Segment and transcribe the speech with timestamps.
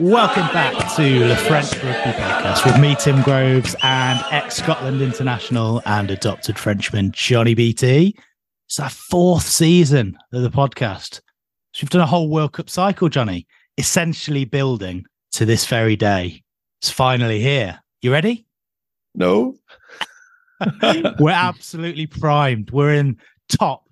[0.00, 5.82] Welcome back to the French Rugby Podcast with me, Tim Groves, and ex Scotland international
[5.84, 8.16] and adopted Frenchman Johnny Beattie.
[8.66, 11.20] It's our fourth season of the podcast.
[11.74, 16.42] So we've done a whole World Cup cycle, Johnny, essentially building to this very day.
[16.80, 17.78] It's finally here.
[18.00, 18.46] You ready?
[19.14, 19.58] No.
[21.18, 22.70] We're absolutely primed.
[22.70, 23.18] We're in
[23.50, 23.84] top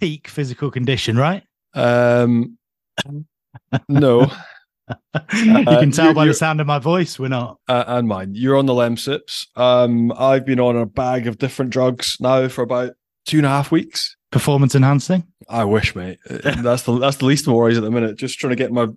[0.00, 1.42] peak physical condition, right?
[1.74, 2.58] Um,
[3.88, 4.30] no.
[5.34, 7.58] you can tell you're- by the sound of my voice, we're not.
[7.68, 8.32] Uh, and mine.
[8.34, 9.46] You're on the Lemsips.
[9.56, 12.92] Um, I've been on a bag of different drugs now for about
[13.26, 14.16] two and a half weeks.
[14.30, 15.24] Performance enhancing.
[15.48, 16.18] I wish, mate.
[16.28, 18.16] Uh, that's the that's the least of my worries at the minute.
[18.16, 18.88] Just trying to get my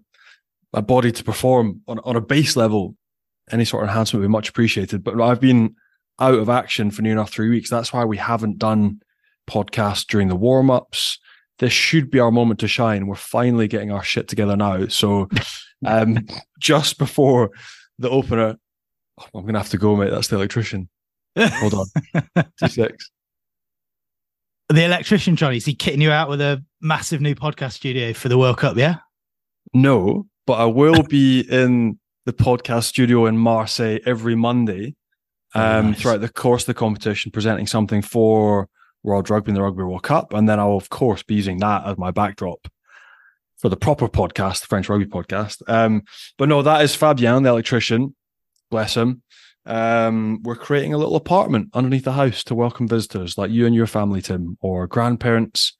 [0.73, 2.95] my body to perform on on a base level.
[3.51, 5.03] Any sort of enhancement would be much appreciated.
[5.03, 5.75] But I've been
[6.19, 7.69] out of action for near enough three weeks.
[7.69, 9.01] That's why we haven't done
[9.49, 11.17] podcasts during the warm ups.
[11.59, 13.07] This should be our moment to shine.
[13.07, 14.87] We're finally getting our shit together now.
[14.87, 15.29] So,
[15.85, 16.25] um,
[16.59, 17.51] just before
[17.99, 18.57] the opener,
[19.19, 20.11] oh, I'm gonna have to go, mate.
[20.11, 20.89] That's the electrician.
[21.37, 23.11] Hold on, two six.
[24.69, 28.29] The electrician, Johnny, is he kitting you out with a massive new podcast studio for
[28.29, 28.77] the World Cup?
[28.77, 28.97] Yeah.
[29.73, 34.95] No, but I will be in the podcast studio in Marseille every Monday
[35.55, 36.01] um, nice.
[36.01, 38.69] throughout the course of the competition, presenting something for
[39.03, 40.33] World Rugby and the Rugby World Cup.
[40.33, 42.67] And then I'll, of course, be using that as my backdrop
[43.61, 45.61] for the proper podcast, the French Rugby podcast.
[45.67, 46.03] Um,
[46.37, 48.15] but no, that is Fabien, the electrician.
[48.71, 49.21] Bless him.
[49.65, 53.75] Um, we're creating a little apartment underneath the house to welcome visitors like you and
[53.75, 55.77] your family, Tim, or grandparents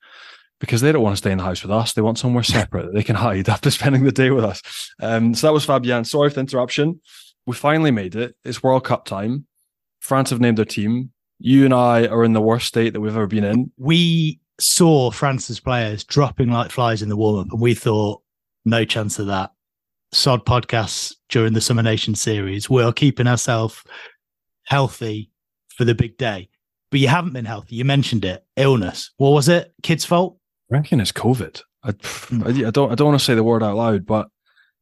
[0.60, 1.94] because they don't want to stay in the house with us.
[1.94, 4.62] They want somewhere separate that they can hide after spending the day with us.
[5.02, 6.06] Um, so that was Fabian.
[6.06, 7.02] Sorry for the interruption.
[7.48, 8.36] We finally made it.
[8.46, 9.48] It's World Cup time.
[10.00, 11.12] France have named their team.
[11.40, 13.72] You and I are in the worst state that we've ever been in.
[13.78, 18.22] We saw France's players dropping like flies in the warm up, and we thought,
[18.66, 19.52] no chance of that.
[20.14, 22.70] Sod podcasts during the Summer Nation series.
[22.70, 23.82] We're keeping ourselves
[24.66, 25.32] healthy
[25.70, 26.50] for the big day.
[26.92, 27.76] But you haven't been healthy.
[27.76, 28.46] You mentioned it.
[28.58, 29.12] Illness.
[29.18, 29.74] What was it?
[29.82, 30.38] Kids' fault?
[30.70, 31.62] I reckon it's COVID.
[31.84, 32.44] I, hmm.
[32.44, 34.28] I, I don't I don't want to say the word out loud, but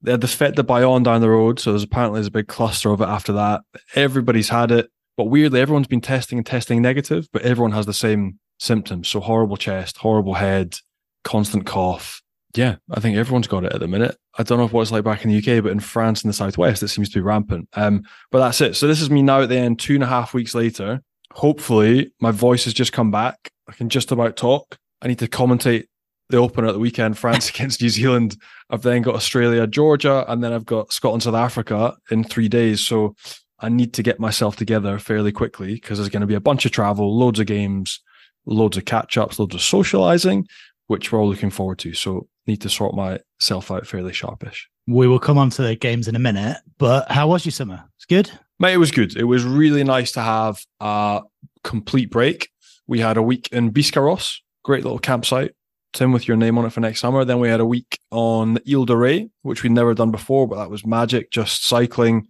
[0.01, 2.47] they had the Fête de Bayonne down the road, so there's apparently there's a big
[2.47, 3.61] cluster of it after that.
[3.96, 7.94] Everybody's had it, but weirdly, everyone's been testing and testing negative, but everyone has the
[7.94, 9.08] same symptoms.
[9.08, 10.75] So horrible chest, horrible head,
[11.24, 12.22] constant cough.
[12.56, 14.18] Yeah, I think everyone's got it at the minute.
[14.38, 16.34] I don't know what it's like back in the UK, but in France and the
[16.34, 17.70] Southwest, it seems to be rampant.
[17.74, 18.75] Um, but that's it.
[18.75, 21.02] So this is me now at the end, two and a half weeks later.
[21.34, 23.52] Hopefully, my voice has just come back.
[23.68, 24.78] I can just about talk.
[25.02, 25.86] I need to commentate
[26.30, 28.36] the opener at the weekend, France against New Zealand.
[28.70, 32.81] I've then got Australia, Georgia, and then I've got Scotland, South Africa in three days.
[32.81, 33.16] So
[33.59, 36.66] I need to get myself together fairly quickly because there's going to be a bunch
[36.66, 38.00] of travel, loads of games,
[38.46, 40.48] loads of catch ups, loads of socializing,
[40.88, 41.94] which we're all looking forward to.
[41.94, 44.70] So need to sort myself out fairly sharpish.
[44.88, 46.58] We will come on to the games in a minute.
[46.78, 47.84] But how was your summer?
[47.97, 48.32] It's good.
[48.59, 49.16] Mate, it was good.
[49.16, 51.22] It was really nice to have a
[51.64, 52.50] complete break.
[52.88, 55.52] We had a week in Biscarrosse, great little campsite.
[55.94, 57.26] Tim, with your name on it for next summer.
[57.26, 60.58] Then we had a week on Ile de Ré, which we'd never done before, but
[60.58, 62.28] that was magic, just cycling.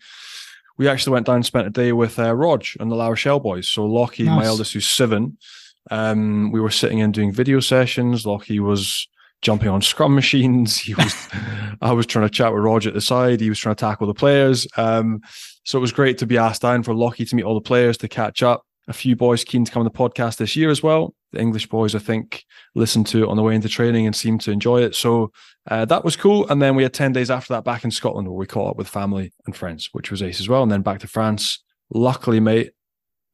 [0.78, 3.42] We actually went down and spent a day with uh, Rog and the La Rochelle
[3.42, 3.68] boys.
[3.68, 5.38] So Lockie, my eldest, who's seven,
[5.92, 8.26] um, we were sitting in doing video sessions.
[8.26, 9.08] Lockie was
[9.42, 10.78] jumping on scrum machines.
[10.78, 11.28] He was,
[11.82, 13.40] I was trying to chat with Roger at the side.
[13.40, 14.68] He was trying to tackle the players.
[14.78, 15.22] Um,
[15.64, 17.98] so it was great to be asked down for Lockie to meet all the players
[17.98, 18.64] to catch up.
[18.88, 21.14] a few boys keen to come on the podcast this year as well.
[21.32, 22.44] The English boys, I think,
[22.74, 24.96] listened to it on the way into training and seemed to enjoy it.
[24.96, 25.32] So
[25.70, 26.48] uh, that was cool.
[26.50, 28.78] And then we had 10 days after that back in Scotland where we caught up
[28.78, 30.64] with family and friends, which was ace as well.
[30.64, 31.64] And then back to France.
[31.94, 32.72] Luckily, mate,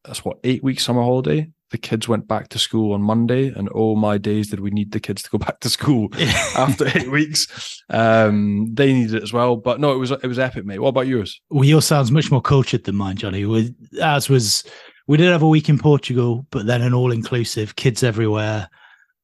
[0.04, 3.68] that's what, eight weeks summer holiday the kids went back to school on Monday, and
[3.74, 6.08] oh my days, did we need the kids to go back to school
[6.56, 7.82] after eight weeks?
[7.90, 10.78] Um, they needed it as well, but no, it was it was epic, mate.
[10.78, 11.40] What about yours?
[11.50, 13.44] Well, yours sounds much more cultured than mine, Johnny.
[13.44, 14.64] With as was,
[15.06, 18.68] we did have a week in Portugal, but then an all inclusive, kids everywhere.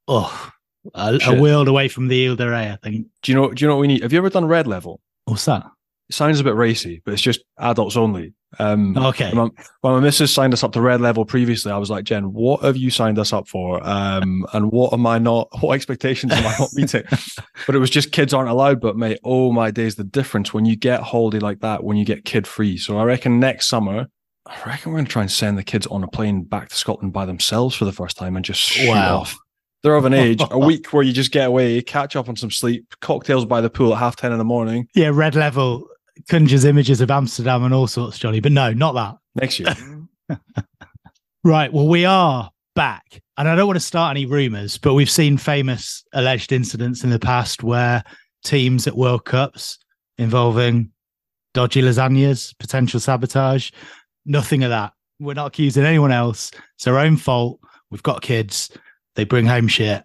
[0.08, 0.50] Oh,
[0.94, 3.06] a, a, world away from the Ile de Ré, I think.
[3.22, 3.52] Do you know?
[3.52, 4.02] Do you know what we need?
[4.02, 5.00] Have you ever done red level?
[5.26, 5.64] What's that?
[6.08, 8.34] It sounds a bit racy, but it's just adults only.
[8.58, 9.32] Um, okay.
[9.32, 9.50] When,
[9.80, 12.62] when my missus signed us up to red level previously, I was like, Jen, what
[12.62, 13.80] have you signed us up for?
[13.86, 15.48] Um, and what am I not?
[15.62, 17.04] What expectations am I not meeting?
[17.66, 18.80] but it was just kids aren't allowed.
[18.80, 22.04] But mate, oh my days, the difference when you get holiday like that, when you
[22.04, 22.76] get kid free.
[22.76, 24.08] So I reckon next summer,
[24.46, 26.74] I reckon we're going to try and send the kids on a plane back to
[26.74, 29.18] Scotland by themselves for the first time and just shoot wow.
[29.18, 29.36] off.
[29.82, 32.50] They're of an age, a week where you just get away, catch up on some
[32.50, 34.88] sleep, cocktails by the pool at half 10 in the morning.
[34.94, 35.88] Yeah, red level
[36.28, 38.40] conjures images of Amsterdam and all sorts, Johnny.
[38.40, 39.16] But no, not that.
[39.34, 39.74] Next year.
[41.44, 41.72] right.
[41.72, 43.22] Well, we are back.
[43.36, 47.10] And I don't want to start any rumors, but we've seen famous alleged incidents in
[47.10, 48.02] the past where
[48.44, 49.78] teams at World Cups
[50.18, 50.90] involving
[51.54, 53.70] dodgy lasagnas, potential sabotage,
[54.24, 54.92] nothing of that.
[55.20, 56.50] We're not accusing anyone else.
[56.76, 57.60] It's our own fault.
[57.90, 58.70] We've got kids.
[59.14, 60.04] They bring home shit,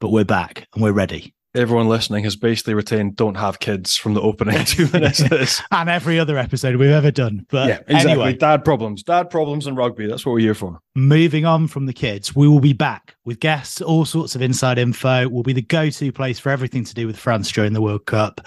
[0.00, 4.14] but we're back and we're ready everyone listening has basically retained "Don't have kids" from
[4.14, 7.46] the opening two minutes of this, and every other episode we've ever done.
[7.50, 8.10] But yeah, exactly.
[8.12, 10.06] Anyway, dad problems, dad problems, and rugby.
[10.06, 10.78] That's what we're here for.
[10.94, 14.78] Moving on from the kids, we will be back with guests, all sorts of inside
[14.78, 15.28] info.
[15.28, 18.46] We'll be the go-to place for everything to do with France during the World Cup.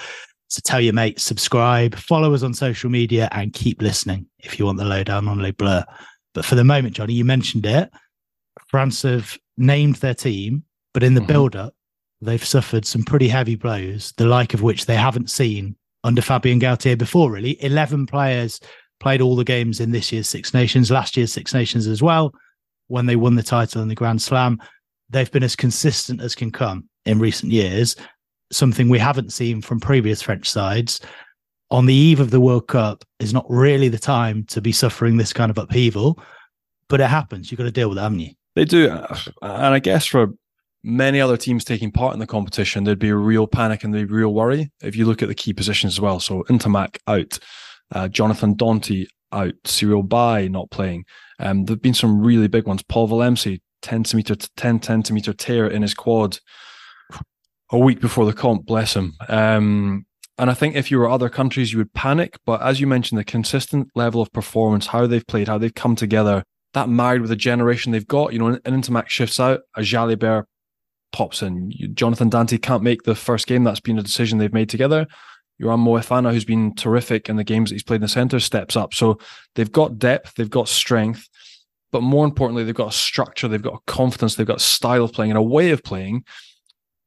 [0.49, 4.65] So tell your mates, subscribe, follow us on social media, and keep listening if you
[4.65, 5.83] want the lowdown on Les Bleus.
[6.33, 7.91] But for the moment, Johnny, you mentioned it.
[8.67, 10.63] France have named their team,
[10.93, 11.27] but in the mm-hmm.
[11.27, 11.73] build-up,
[12.21, 16.59] they've suffered some pretty heavy blows, the like of which they haven't seen under Fabien
[16.59, 17.61] Galthié before, really.
[17.63, 18.59] 11 players
[18.99, 22.33] played all the games in this year's Six Nations, last year's Six Nations as well,
[22.87, 24.59] when they won the title in the Grand Slam.
[25.09, 27.95] They've been as consistent as can come in recent years,
[28.51, 31.01] something we haven't seen from previous French sides.
[31.71, 35.17] On the eve of the World Cup is not really the time to be suffering
[35.17, 36.21] this kind of upheaval,
[36.87, 37.51] but it happens.
[37.51, 38.33] You've got to deal with it, haven't you?
[38.55, 38.89] They do.
[39.41, 40.33] And I guess for
[40.83, 44.07] many other teams taking part in the competition, there'd be a real panic and there'd
[44.07, 46.19] be real worry if you look at the key positions as well.
[46.19, 47.39] So Ntamack out,
[47.91, 51.05] uh, Jonathan Danty out, Cyril Baille not playing.
[51.39, 52.83] Um, there've been some really big ones.
[52.83, 56.39] Paul Willemse, 10 centimeter, 10 centimeter tear in his quad
[57.71, 59.13] a week before the comp, bless him.
[59.27, 60.05] Um,
[60.37, 62.37] and I think if you were other countries, you would panic.
[62.45, 65.95] But as you mentioned, the consistent level of performance, how they've played, how they've come
[65.95, 66.43] together,
[66.73, 70.45] that married with the generation they've got, you know, an Ntamack shifts out, a Jalibert
[71.11, 71.71] pops in.
[71.93, 73.63] Jonathan Danty can't make the first game.
[73.63, 75.07] That's been a decision they've made together.
[75.61, 78.75] Yoram Moefana, who's been terrific in the games that he's played in the centre, steps
[78.75, 78.93] up.
[78.93, 79.19] So
[79.55, 81.27] they've got depth, they've got strength,
[81.91, 85.11] but more importantly, they've got a structure, they've got a confidence, they've got style of
[85.11, 86.23] playing and a way of playing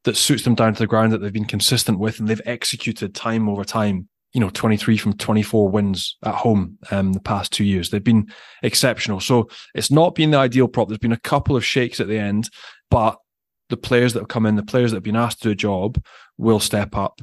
[0.04, 3.14] that suits them down to the ground that they've been consistent with and they've executed
[3.14, 4.08] time over time.
[4.34, 7.90] You know, 23 from 24 wins at home um, the past two years.
[7.90, 8.32] They've been
[8.62, 9.20] exceptional.
[9.20, 10.88] So it's not been the ideal prop.
[10.88, 12.48] There's been a couple of shakes at the end,
[12.90, 13.18] but
[13.72, 15.54] the players that have come in, the players that have been asked to do a
[15.54, 15.98] job
[16.36, 17.20] will step up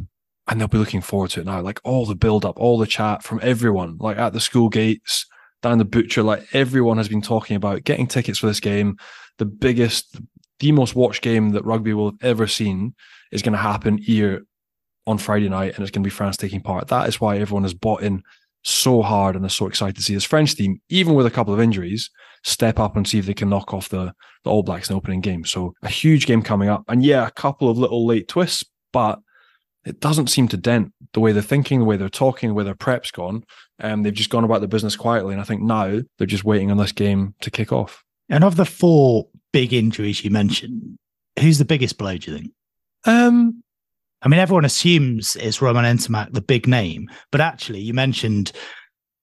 [0.47, 1.61] and they'll be looking forward to it now.
[1.61, 5.27] Like all the build up, all the chat from everyone, like at the school gates,
[5.61, 8.97] down the butcher, like everyone has been talking about getting tickets for this game.
[9.37, 10.19] The biggest,
[10.59, 12.95] the most watched game that rugby will have ever seen
[13.31, 14.41] is going to happen here
[15.05, 16.87] on Friday night, and it's going to be France taking part.
[16.87, 18.23] That is why everyone has bought in
[18.63, 21.53] so hard and is so excited to see this French team, even with a couple
[21.53, 22.09] of injuries,
[22.43, 24.97] step up and see if they can knock off the, the All Blacks in the
[24.97, 25.45] opening game.
[25.45, 26.83] So a huge game coming up.
[26.87, 29.19] And yeah, a couple of little late twists, but
[29.85, 32.63] it doesn't seem to dent the way they're thinking, the way they're talking, the way
[32.63, 33.43] their prep's gone.
[33.79, 35.33] And um, they've just gone about the business quietly.
[35.33, 38.03] And I think now they're just waiting on this game to kick off.
[38.29, 40.97] And of the four big injuries you mentioned,
[41.39, 42.51] who's the biggest blow, do you think?
[43.05, 43.63] Um,
[44.21, 48.51] I mean, everyone assumes it's Romain Ntamack, the big name, but actually, you mentioned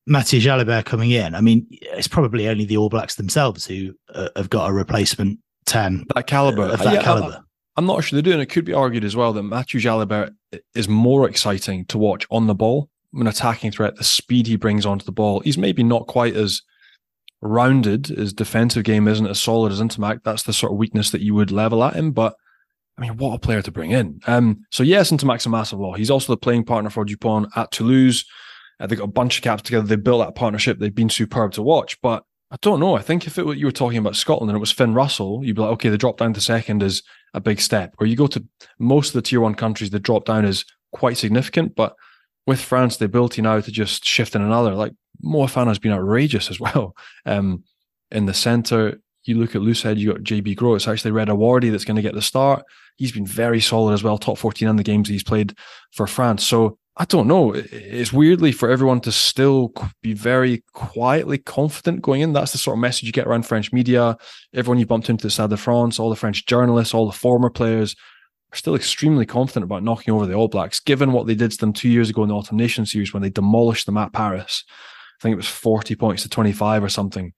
[0.06, 1.34] Mathieu Jalibert coming in.
[1.34, 5.40] I mean, it's probably only the All Blacks themselves who uh, have got a replacement
[5.66, 6.62] 10 that caliber.
[6.62, 7.42] Of that yeah, caliber.
[7.76, 9.80] I, am not sure they do, and it could be argued as well that Mathieu
[9.80, 10.34] Jalibert
[10.75, 14.86] is more exciting to watch on the ball, an attacking threat, the speed he brings
[14.86, 15.40] onto the ball.
[15.40, 16.62] He's maybe not quite as
[17.42, 18.06] rounded.
[18.06, 20.20] His defensive game isn't as solid as Ntamack.
[20.25, 22.34] That's the sort of weakness that you would level at him, but
[22.96, 24.20] I mean, what a player to bring in.
[24.26, 25.94] Um, so yes, Ntamack's a massive law.
[25.94, 28.25] He's also the playing partner for Dupont at Toulouse.
[28.78, 29.87] Uh, they got a bunch of caps together.
[29.87, 30.78] They built that partnership.
[30.78, 32.00] They've been superb to watch.
[32.00, 32.97] But I don't know.
[32.97, 35.56] I think if it you were talking about Scotland and it was Finn Russell, you'd
[35.56, 37.02] be like, okay, the drop down to second is
[37.35, 37.95] a big step.
[37.99, 38.45] Or you go to
[38.78, 41.75] most of the tier one countries, the drop down is quite significant.
[41.75, 41.97] But
[42.47, 44.92] with France, the ability now to just shift in another, like
[45.25, 46.95] Moefana has been outrageous as well.
[47.25, 47.64] Um,
[48.12, 50.83] in the centre, you look at Loosehead, you got JB Gros.
[50.83, 52.64] It's actually Reda Wardi that's going to get the start.
[52.97, 55.54] He's been very solid as well, top 14 in the games he's played
[55.92, 56.47] for France.
[56.47, 57.52] So I don't know.
[57.54, 62.32] It's weirdly for everyone to still be very quietly confident going in.
[62.32, 64.16] That's the sort of message you get around French media.
[64.54, 67.50] Everyone you bumped into the Stade de France, all the French journalists, all the former
[67.50, 67.94] players
[68.50, 71.58] are still extremely confident about knocking over the All Blacks, given what they did to
[71.58, 74.64] them two years ago in the Autumn Nation Series when they demolished them at Paris.
[75.20, 77.34] I think it was 40 points to 25 or something.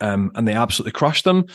[0.00, 1.46] Um, and they absolutely crushed them.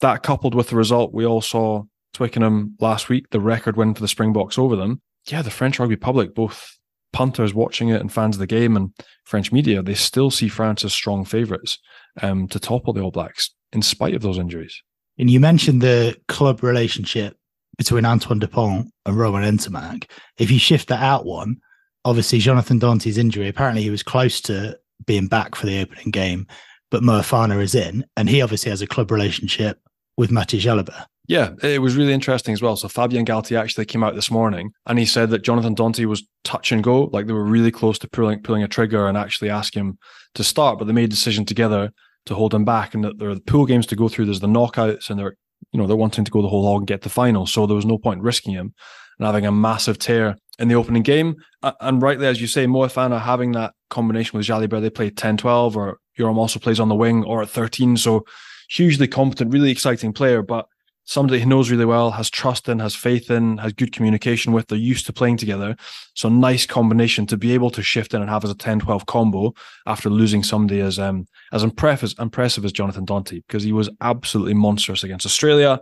[0.00, 1.84] That coupled with the result we all saw
[2.14, 5.96] Twickenham last week, the record win for the Springboks over them yeah, the French rugby
[5.96, 6.78] public, both
[7.12, 8.92] punters watching it and fans of the game and
[9.24, 11.78] French media, they still see France as strong favourites
[12.22, 14.82] um, to topple the All Blacks in spite of those injuries.
[15.18, 17.36] And you mentioned the club relationship
[17.76, 20.10] between Antoine Dupont and Romain Ntamack.
[20.38, 21.58] If you shift that out one,
[22.04, 26.46] obviously Jonathan Danty's injury, apparently he was close to being back for the opening game,
[26.90, 29.80] but Moefana is in, and he obviously has a club relationship
[30.16, 31.06] with Mathieu Jalibert.
[31.28, 32.74] Yeah, it was really interesting as well.
[32.74, 36.26] So Fabien Galthié actually came out this morning and he said that Jonathan Danty was
[36.42, 39.50] touch and go, like they were really close to pulling pulling a trigger and actually
[39.50, 39.98] ask him
[40.34, 41.90] to start, but they made a decision together
[42.26, 44.24] to hold him back, and that there are the pool games to go through.
[44.24, 45.36] There's the knockouts, and they're
[45.72, 47.76] you know they're wanting to go the whole hog and get the final, so there
[47.76, 48.72] was no point risking him
[49.18, 51.36] and having a massive tear in the opening game.
[51.80, 55.98] And rightly, as you say, Moefana having that combination with Jalibert, they play 10-12, or
[56.18, 58.24] Yoram also plays on the wing or at 13, so
[58.70, 60.66] hugely competent, really exciting player, but
[61.08, 64.66] somebody he knows really well, has trust in, has faith in, has good communication with.
[64.66, 65.74] They're used to playing together.
[66.14, 69.54] So nice combination to be able to shift in and have as a 10-12 combo
[69.86, 73.88] after losing somebody as um as impressive as impressive as Jonathan Danty, because he was
[74.02, 75.80] absolutely monstrous against Australia,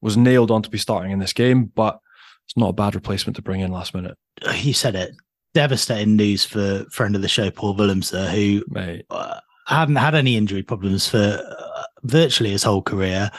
[0.00, 2.00] was nailed on to be starting in this game, but
[2.44, 4.16] it's not a bad replacement to bring in last minute.
[4.56, 5.14] You said it.
[5.54, 9.06] Devastating news for friend of the show, Paul Willemse, who Mate.
[9.08, 9.38] Uh,
[9.68, 13.30] hadn't had any injury problems for uh, virtually his whole career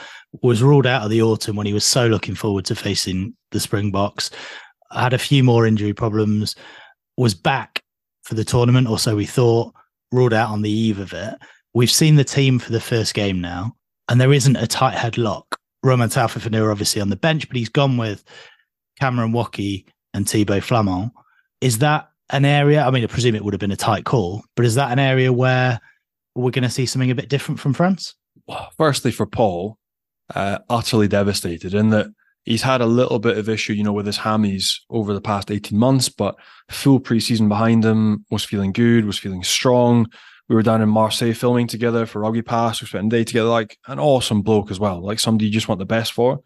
[0.42, 3.60] was ruled out of the autumn when he was so looking forward to facing the
[3.60, 4.30] Springboks.
[4.92, 6.56] Had a few more injury problems,
[7.18, 7.84] was back
[8.24, 9.74] for the tournament, or so we thought,
[10.12, 11.36] ruled out on the eve of it.
[11.74, 13.76] We've seen the team for the first game now,
[14.08, 15.44] and there isn't a tight head headlock.
[15.84, 18.24] Romain Taofifenua obviously on the bench, but he's gone with
[19.00, 21.12] Cameron Woki and Thibaut Flament.
[21.62, 22.84] Is that an area?
[22.84, 25.00] I mean, I presume it would have been a tight call, but is that an
[25.00, 25.80] area where
[26.36, 28.16] we're going to see something a bit different from France?
[28.48, 29.78] Well, firstly, for Paul,
[30.36, 32.08] uh, utterly devastated in that
[32.44, 35.52] he's had a little bit of issue, you know, with his hammies over the past
[35.52, 36.36] 18 months, but
[36.70, 40.08] full preseason behind him, was feeling good, was feeling strong.
[40.48, 42.82] We were down in Marseille filming together for Rugby Pass.
[42.82, 45.68] We spent a day together, like an awesome bloke as well, like somebody you just
[45.68, 46.40] want the best for.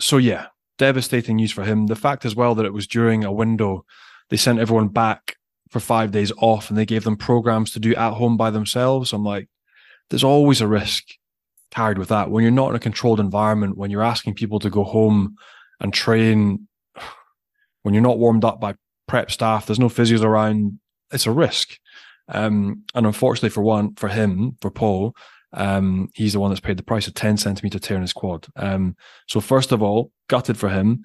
[0.00, 0.46] So, yeah,
[0.76, 1.86] devastating news for him.
[1.86, 3.84] The fact as well that it was during a window,
[4.30, 5.36] they sent everyone back
[5.70, 9.12] for five days off and they gave them programs to do at home by themselves.
[9.12, 9.48] I'm like,
[10.10, 11.04] there's always a risk
[11.70, 12.30] carried with that.
[12.30, 15.36] When you're not in a controlled environment, when you're asking people to go home
[15.80, 16.68] and train,
[17.82, 18.74] when you're not warmed up by
[19.06, 20.78] prep staff, there's no physios around,
[21.12, 21.78] it's a risk.
[22.28, 25.14] Um, and unfortunately for one, for him, for Paul,
[25.52, 28.46] um, he's the one that's paid the price of 10 centimeter tear in his quad.
[28.56, 28.96] Um,
[29.26, 31.04] so first of all, gutted for him.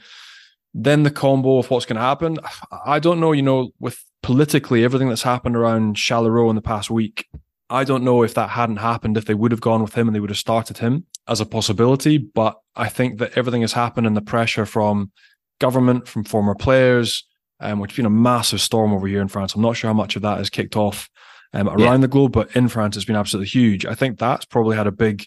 [0.74, 2.38] Then the combo of what's going to happen.
[2.86, 6.90] I don't know, you know, with politically everything that's happened around Chalureau in the past
[6.90, 7.28] week,
[7.74, 10.16] I don't know if that hadn't happened, if they would have gone with him and
[10.16, 12.20] they would have started him as a possibility.
[12.20, 15.12] But I think that everything has happened and the pressure from
[15.60, 17.26] government, from former players,
[17.60, 19.56] um, which has been a massive storm over here in France.
[19.56, 21.10] I'm not sure how much of that has kicked off
[21.52, 21.98] um, around yeah.
[21.98, 23.88] the globe, but in France, it's been absolutely huge.
[23.88, 25.26] I think that's probably had a big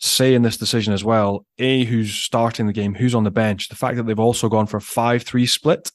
[0.00, 1.44] say in this decision as well.
[1.58, 3.68] A, who's starting the game, who's on the bench.
[3.68, 5.92] The fact that they've also gone for a 5 3 split,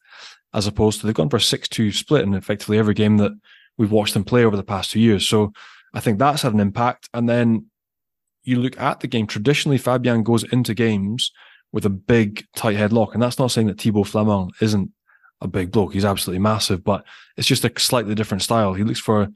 [0.53, 3.31] as opposed to they've gone for a 6 2 split in effectively every game that
[3.79, 5.27] we've watched them play over the past two years.
[5.27, 5.53] So
[5.97, 7.09] I think that's had an impact.
[7.15, 7.65] And then
[8.43, 9.25] you look at the game.
[9.25, 11.31] Traditionally, Fabien goes into games
[11.71, 14.91] with a big tight headlock, and that's not saying that Thibaut Flament isn't
[15.41, 15.93] a big bloke.
[15.93, 17.03] He's absolutely massive, but
[17.35, 18.75] it's just a slightly different style.
[18.75, 19.27] He looks for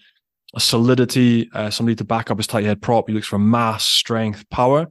[0.54, 3.08] a solidity, uh, somebody to back up his tight head prop.
[3.08, 4.88] He looks for mass, strength, power.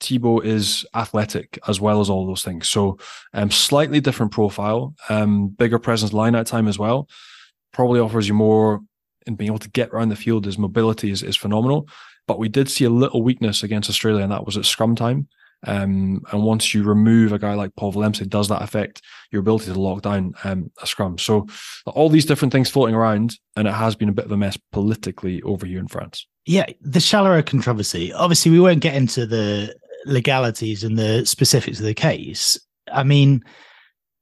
[0.00, 2.68] Thibaut is athletic as well as all those things.
[2.68, 2.98] So,
[3.32, 7.08] um, slightly different profile, um, bigger presence line out time as well.
[7.72, 8.82] Probably offers you more
[9.26, 11.88] and being able to get around the field, his mobility is, is phenomenal.
[12.26, 15.28] But we did see a little weakness against Australia, and that was at scrum time.
[15.66, 19.00] Um, and once you remove a guy like Paul Willemse, does that affect
[19.30, 21.18] your ability to lock down um, a scrum?
[21.18, 21.46] So
[21.86, 24.58] all these different things floating around, and it has been a bit of a mess
[24.72, 26.26] politically over here in France.
[26.46, 28.12] Yeah, the Chalureau controversy.
[28.12, 32.58] Obviously, we won't get into the legalities and the specifics of the case.
[32.92, 33.42] I mean,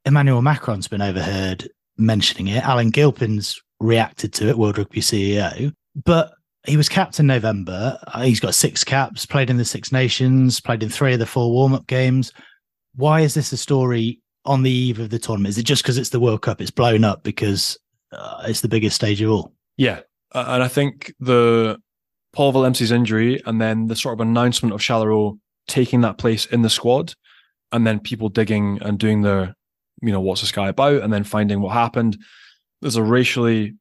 [0.04, 2.62] Emmanuel Macron's been overheard mentioning it.
[2.62, 5.72] Alan Gilpin's reacted to it, World Rugby CEO.
[6.04, 6.32] But
[6.64, 7.98] he was capped in November.
[8.06, 11.26] Uh, he's got six caps, played in the Six Nations, played in three of the
[11.26, 12.32] four warm up games.
[12.94, 15.50] Why is this a story on the eve of the tournament?
[15.50, 16.60] Is it just because it's the World Cup?
[16.60, 17.78] It's blown up because
[18.12, 19.52] uh, it's the biggest stage of all.
[19.76, 20.00] Yeah.
[20.32, 21.78] Uh, and I think the
[22.32, 26.62] Paul Willemse's injury and then the sort of announcement of Chalureau taking that place in
[26.62, 27.14] the squad
[27.72, 29.54] and then people digging and doing their,
[30.00, 32.18] you know, what's this guy about and then finding what happened.
[32.82, 33.76] There's a racially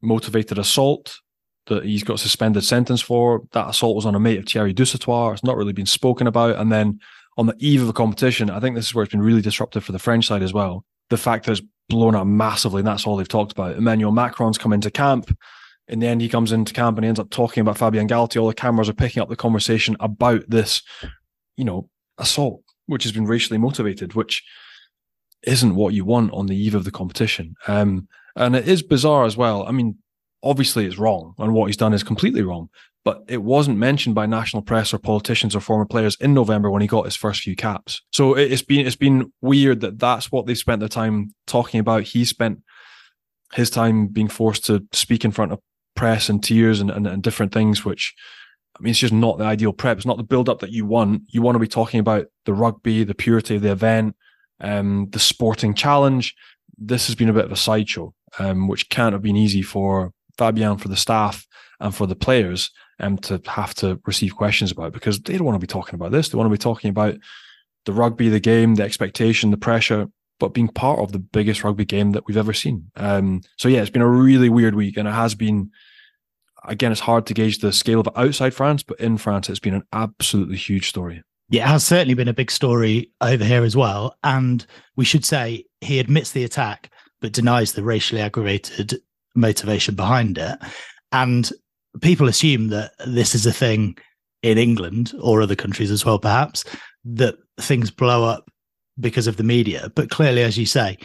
[0.00, 1.18] motivated assault
[1.66, 3.42] that he's got suspended sentence for.
[3.52, 5.32] That assault was on a mate of Thierry Dusautoir.
[5.32, 6.56] It's not really been spoken about.
[6.56, 7.00] And then
[7.36, 9.84] on the eve of the competition, I think this is where it's been really disruptive
[9.84, 10.84] for the French side as well.
[11.10, 13.76] The fact that it's blown up massively, and that's all they've talked about.
[13.76, 15.36] Emmanuel Macron's come into camp.
[15.88, 18.40] In the end, he comes into camp and he ends up talking about Fabien Galthié.
[18.40, 20.82] All the cameras are picking up the conversation about this,
[21.56, 21.88] you know,
[22.18, 24.44] assault, which has been racially motivated, which
[25.42, 27.54] isn't what you want on the eve of the competition.
[27.66, 29.66] Um, and it is bizarre as well.
[29.66, 29.96] I mean,
[30.42, 32.68] obviously it's wrong and what he's done is completely wrong
[33.06, 36.82] but it wasn't mentioned by national press or politicians or former players in November when
[36.82, 38.02] he got his first few caps.
[38.12, 42.02] So it's been it's been weird that that's what they spent their time talking about.
[42.02, 42.64] He spent
[43.54, 45.60] his time being forced to speak in front of
[45.94, 48.12] press and tears and, and, and different things, which
[48.76, 49.98] I mean, it's just not the ideal prep.
[49.98, 51.22] It's not the build up that you want.
[51.28, 54.16] You want to be talking about the rugby, the purity of the event,
[54.60, 56.34] um, the sporting challenge.
[56.76, 60.12] This has been a bit of a sideshow, um, which can't have been easy for
[60.38, 61.46] Fabien, for the staff,
[61.80, 65.56] and for the players um, to have to receive questions about because they don't want
[65.56, 66.28] to be talking about this.
[66.28, 67.16] They want to be talking about
[67.84, 71.84] the rugby, the game, the expectation, the pressure, but being part of the biggest rugby
[71.84, 72.90] game that we've ever seen.
[72.96, 75.70] Um, so yeah, it's been a really weird week, and it has been.
[76.68, 79.74] Again, it's hard to gauge the scale of outside France, but in France, it's been
[79.74, 81.22] an absolutely huge story.
[81.48, 84.16] Yeah, it has certainly been a big story over here as well.
[84.24, 84.66] And
[84.96, 89.00] we should say he admits the attack, but denies the racially aggravated
[89.34, 90.58] motivation behind it.
[91.12, 91.50] And
[92.00, 93.96] people assume that this is a thing
[94.42, 96.64] in England or other countries as well, perhaps,
[97.04, 98.50] that things blow up
[98.98, 99.90] because of the media.
[99.94, 100.98] But clearly, as you say,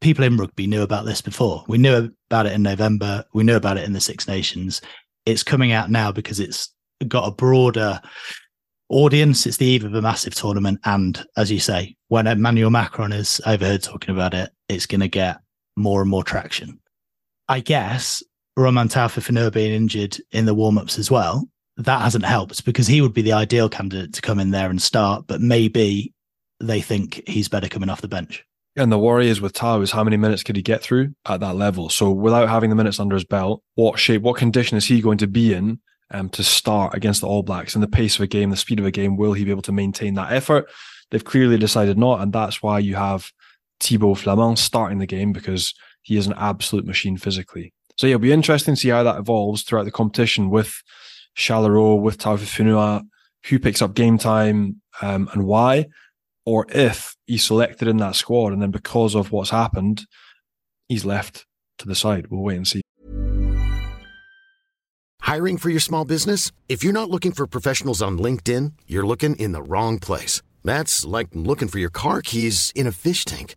[0.00, 1.64] people in rugby knew about this before.
[1.68, 3.24] We knew about it in November.
[3.32, 4.80] We knew about it in the Six Nations.
[5.24, 6.72] It's coming out now because it's
[7.08, 8.00] got a broader
[8.88, 9.46] audience.
[9.46, 10.80] It's the eve of a massive tournament.
[10.84, 15.08] And as you say, when Emmanuel Macron is overheard talking about it, it's going to
[15.08, 15.38] get
[15.76, 16.80] more and more traction.
[17.48, 18.22] I guess
[18.56, 23.00] Romain Taofifenua being injured in the warm ups as well, that hasn't helped because he
[23.00, 25.26] would be the ideal candidate to come in there and start.
[25.26, 26.12] But maybe
[26.58, 28.44] they think he's better coming off the bench.
[28.76, 31.40] And the worry is with Tao is how many minutes could he get through at
[31.40, 31.88] that level?
[31.88, 35.18] So without having the minutes under his belt, what shape, what condition is he going
[35.18, 37.74] to be in um, to start against the All Blacks?
[37.74, 39.62] And the pace of a game, the speed of a game, will he be able
[39.62, 40.70] to maintain that effort?
[41.10, 43.32] They've clearly decided not, and that's why you have
[43.80, 47.72] Thibaut Flament starting the game because he is an absolute machine physically.
[47.96, 50.82] So yeah, it'll be interesting to see how that evolves throughout the competition with
[51.36, 53.02] Chalureau, with Taofifenua,
[53.48, 55.86] who picks up game time um, and why,
[56.44, 60.06] or if he's selected in that squad and then because of what's happened,
[60.88, 61.46] he's left
[61.78, 62.28] to the side.
[62.28, 62.82] We'll wait and see.
[65.20, 66.52] Hiring for your small business?
[66.68, 70.40] If you're not looking for professionals on LinkedIn, you're looking in the wrong place.
[70.62, 73.56] That's like looking for your car keys in a fish tank.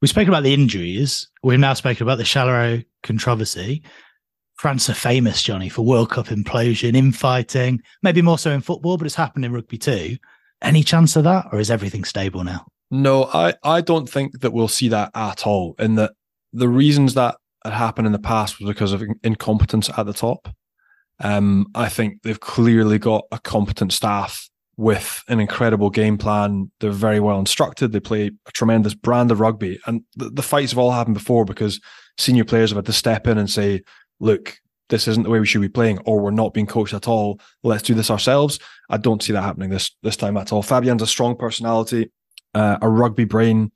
[0.00, 1.28] We've spoken about the injuries.
[1.42, 3.82] We've now spoken about the Chalureau controversy.
[4.54, 9.06] France are famous, Johnny, for World Cup implosion, infighting, maybe more so in football, but
[9.06, 10.16] it's happened in rugby too.
[10.62, 12.66] Any chance of that, or is everything stable now?
[12.90, 15.74] No, I, I don't think that we'll see that at all.
[15.78, 16.12] In that
[16.52, 20.48] the reasons that had happened in the past was because of incompetence at the top.
[21.20, 26.70] Um, I think they've clearly got a competent staff with an incredible game plan.
[26.78, 27.90] They're very well instructed.
[27.90, 29.80] They play a tremendous brand of rugby.
[29.86, 31.80] And the, the fights have all happened before because
[32.16, 33.82] senior players have had to step in and say,
[34.20, 34.56] look,
[34.88, 37.40] this isn't the way we should be playing, or we're not being coached at all.
[37.64, 38.60] Let's do this ourselves.
[38.88, 40.62] I don't see that happening this this time at all.
[40.62, 42.10] Fabien's a strong personality,
[42.54, 43.72] uh, a rugby brain,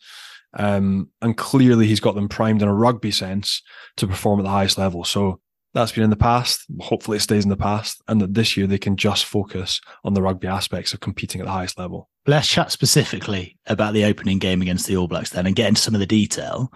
[0.54, 3.60] um, and clearly he's got them primed in a rugby sense
[3.98, 5.04] to perform at the highest level.
[5.04, 5.40] So
[5.74, 6.66] that's been in the past.
[6.80, 10.14] Hopefully, it stays in the past, and that this year they can just focus on
[10.14, 12.08] the rugby aspects of competing at the highest level.
[12.26, 15.80] Let's chat specifically about the opening game against the All Blacks then, and get into
[15.80, 16.72] some of the detail.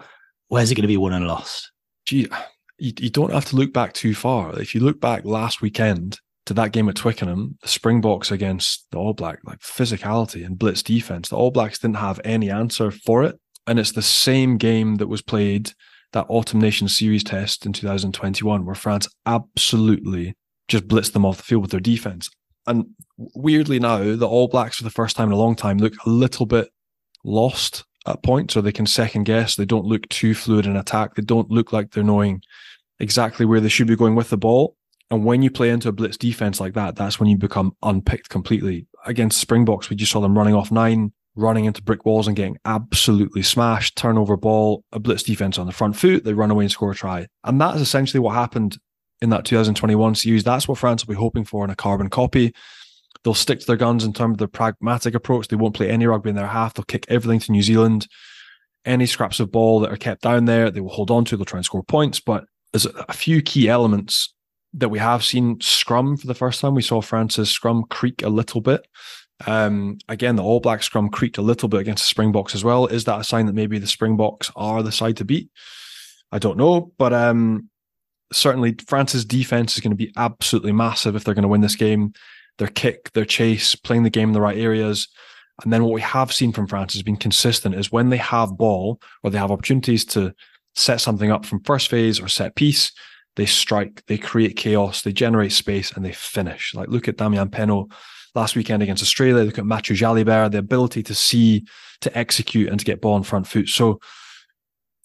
[0.47, 1.71] Where's it going to be won and lost?
[2.05, 2.27] Gee,
[2.77, 4.59] you, you don't have to look back too far.
[4.59, 8.97] If you look back last weekend to that game at Twickenham, the Springboks against the
[8.97, 13.23] All Black, like physicality and blitz defense, the All Blacks didn't have any answer for
[13.23, 13.39] it.
[13.67, 15.73] And it's the same game that was played
[16.13, 20.35] that Autumn Nation Series test in 2021, where France absolutely
[20.67, 22.29] just blitzed them off the field with their defense.
[22.65, 22.85] And
[23.17, 26.09] weirdly now, the All Blacks for the first time in a long time look a
[26.09, 26.69] little bit
[27.23, 29.55] lost at points, so they can second guess.
[29.55, 31.15] They don't look too fluid in attack.
[31.15, 32.41] They don't look like they're knowing
[32.99, 34.75] exactly where they should be going with the ball.
[35.09, 38.29] And when you play into a blitz defense like that, that's when you become unpicked
[38.29, 38.87] completely.
[39.05, 42.57] Against Springboks, we just saw them running off nine, running into brick walls and getting
[42.65, 46.71] absolutely smashed, turnover ball, a blitz defense on the front foot, they run away and
[46.71, 47.27] score a try.
[47.43, 48.77] And that is essentially what happened
[49.21, 50.43] in that 2021 series.
[50.43, 52.53] That's what France will be hoping for in a carbon copy.
[53.23, 55.47] They'll stick to their guns in terms of their pragmatic approach.
[55.47, 56.73] They won't play any rugby in their half.
[56.73, 58.07] They'll kick everything to New Zealand.
[58.85, 61.37] Any scraps of ball that are kept down there, they will hold on to.
[61.37, 62.19] They'll try and score points.
[62.19, 64.33] But there's a few key elements
[64.73, 66.75] that we have seen scrum for the first time.
[66.75, 68.87] We saw France's scrum creak a little bit.
[69.45, 72.87] Um, again, the All Black scrum creaked a little bit against the Springboks as well.
[72.87, 75.49] Is that a sign that maybe the Springboks are the side to beat?
[76.31, 77.69] I don't know, but um,
[78.33, 81.75] certainly France's defense is going to be absolutely massive if they're going to win this
[81.75, 82.13] game.
[82.57, 85.07] Their kick, their chase, playing the game in the right areas.
[85.63, 88.57] And then what we have seen from France has been consistent is when they have
[88.57, 90.33] ball or they have opportunities to
[90.75, 92.91] set something up from first phase or set piece,
[93.35, 96.73] they strike, they create chaos, they generate space, and they finish.
[96.73, 97.91] Like look at Damian Penaud
[98.37, 99.43] last weekend against Australia.
[99.43, 101.65] Look at Mathieu Jalibert, the ability to see,
[102.01, 103.67] to execute, and to get ball on front foot.
[103.67, 103.99] So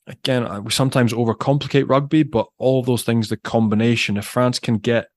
[0.06, 4.76] again, we sometimes overcomplicate rugby, but all of those things, the combination, if France can
[4.78, 5.08] get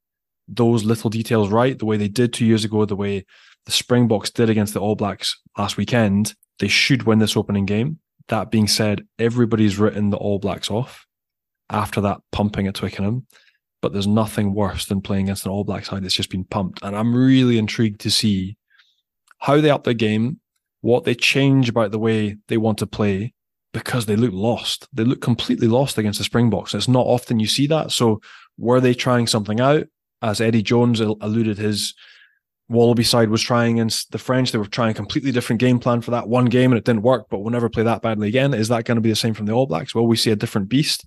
[0.47, 3.25] those little details right, the way they did two years ago, the way
[3.65, 7.99] the Springboks did against the All Blacks last weekend, they should win this opening game.
[8.29, 11.05] That being said, everybody's written the All Blacks off
[11.69, 13.25] after that pumping at Twickenham
[13.85, 16.79] but there's nothing worse than playing against an All Black side that's just been pumped.
[16.81, 18.57] And I'm really intrigued to see
[19.37, 20.39] how they up their game,
[20.81, 23.35] what they change about the way they want to play,
[23.73, 24.87] because they look lost.
[24.91, 26.73] They look completely lost against the Springboks.
[26.73, 27.91] It's not often you see that.
[27.91, 28.21] So
[28.57, 29.85] were they trying something out?
[30.23, 31.93] As Eddie Jones alluded, his
[32.67, 34.51] Wallaby side was trying against the French.
[34.51, 37.03] They were trying a completely different game plan for that one game and it didn't
[37.03, 38.55] work, but we'll never play that badly again.
[38.55, 39.93] Is that going to be the same from the All Blacks?
[39.93, 41.05] Well, we see a different beast.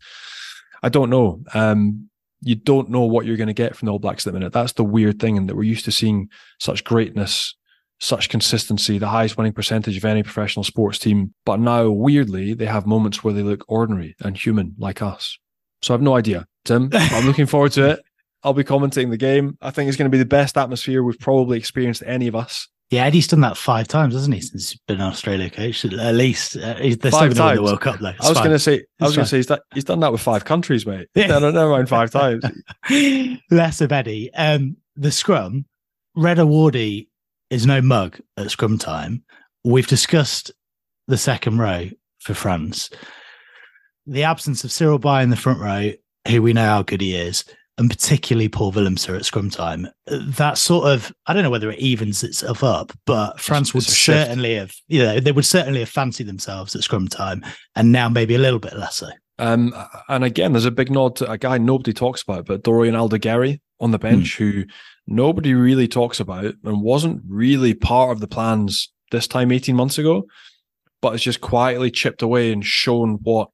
[0.80, 1.42] I don't know.
[1.54, 2.07] Um,
[2.40, 4.52] you don't know what you're going to get from the All Blacks at the minute.
[4.52, 7.54] That's the weird thing, and that we're used to seeing such greatness,
[8.00, 11.34] such consistency, the highest winning percentage of any professional sports team.
[11.44, 15.38] But now, weirdly, they have moments where they look ordinary and human like us.
[15.82, 16.90] So I have no idea, Tim.
[16.92, 18.00] I'm looking forward to it.
[18.42, 19.58] I'll be commenting the game.
[19.60, 22.68] I think it's going to be the best atmosphere we've probably experienced any of us
[22.90, 24.40] yeah, Eddie's done that five times, hasn't he?
[24.40, 28.00] Since he's been an Australia coach, at least uh, they're five still the World Cup
[28.00, 28.08] though.
[28.08, 30.00] It's I was going to say, I was going to say, he's, done, he's done
[30.00, 31.08] that with five countries, mate.
[31.14, 31.26] Yeah.
[31.26, 32.44] No, no, never mind five times.
[33.50, 34.32] Less of Eddie.
[34.32, 35.66] Um, the scrum,
[36.16, 37.08] Reda Wardi
[37.50, 39.22] is no mug at scrum time.
[39.64, 40.50] We've discussed
[41.08, 42.88] the second row for France.
[44.06, 45.92] The absence of Cyril Baille in the front row,
[46.26, 47.44] who we know how good he is,
[47.78, 51.78] and particularly Paul Willemse at scrum time, that sort of I don't know whether it
[51.78, 56.26] evens itself up, but France would certainly have, you know, they would certainly have fancied
[56.26, 57.44] themselves at scrum time,
[57.76, 59.08] and now maybe a little bit less so.
[59.38, 59.72] Um,
[60.08, 63.60] and again, there's a big nod to a guy nobody talks about, but Dorian Aldegheri
[63.80, 64.38] on the bench, mm.
[64.38, 64.64] who
[65.06, 69.98] nobody really talks about and wasn't really part of the plans this time 18 months
[69.98, 70.24] ago,
[71.00, 73.50] but has just quietly chipped away and shown what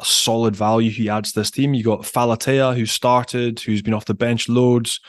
[0.00, 1.74] a solid value he adds to this team.
[1.74, 5.00] You got Falatea, who started, who's been off the bench loads,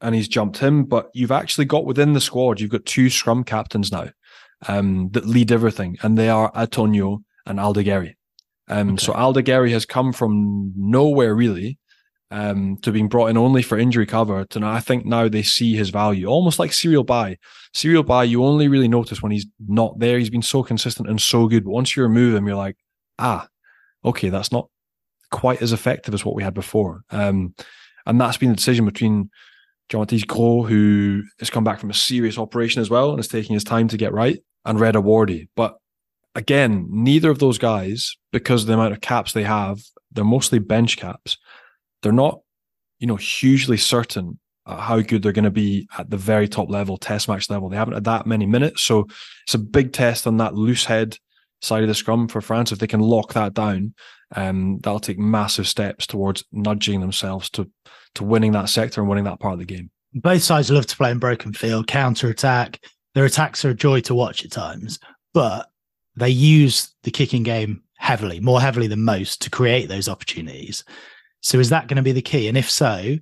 [0.00, 0.84] and he's jumped him.
[0.84, 4.10] But you've actually got within the squad, you've got two scrum captains now
[4.68, 8.14] um, that lead everything, and they are Atonio and Aldegheri.
[8.68, 9.04] Um, okay.
[9.04, 11.78] So Aldegheri has come from nowhere really
[12.30, 14.44] um, to being brought in only for injury cover.
[14.44, 17.36] To now, I think now they see his value, almost like Cyril Baille.
[17.72, 20.18] Cyril Baille, you only really notice when he's not there.
[20.18, 21.64] He's been so consistent and so good.
[21.64, 22.76] But once you remove him, you're like,
[23.18, 23.48] ah,
[24.06, 24.68] okay, that's not
[25.30, 27.02] quite as effective as what we had before.
[27.10, 27.54] Um,
[28.06, 29.30] and that's been the decision between
[29.88, 33.54] Jean-Baptiste Gros, who has come back from a serious operation as well and is taking
[33.54, 35.48] his time to get right, and Reda Wardi.
[35.56, 35.76] But
[36.34, 39.80] again, neither of those guys, because of the amount of caps they have,
[40.12, 41.38] they're mostly bench caps.
[42.02, 42.40] They're not,
[42.98, 46.96] you know, hugely certain how good they're going to be at the very top level,
[46.96, 47.68] test match level.
[47.68, 48.82] They haven't had that many minutes.
[48.82, 49.06] So
[49.44, 51.18] it's a big test on that loose head
[51.62, 52.72] side of the scrum for France.
[52.72, 53.94] If they can lock that down,
[54.34, 57.70] um, that'll take massive steps towards nudging themselves to
[58.14, 59.90] to winning that sector and winning that part of the game.
[60.14, 62.80] Both sides love to play in broken field, counter attack.
[63.14, 64.98] Their attacks are a joy to watch at times,
[65.34, 65.68] but
[66.16, 70.82] they use the kicking game heavily, more heavily than most, to create those opportunities.
[71.42, 72.48] So is that going to be the key?
[72.48, 73.16] And if so,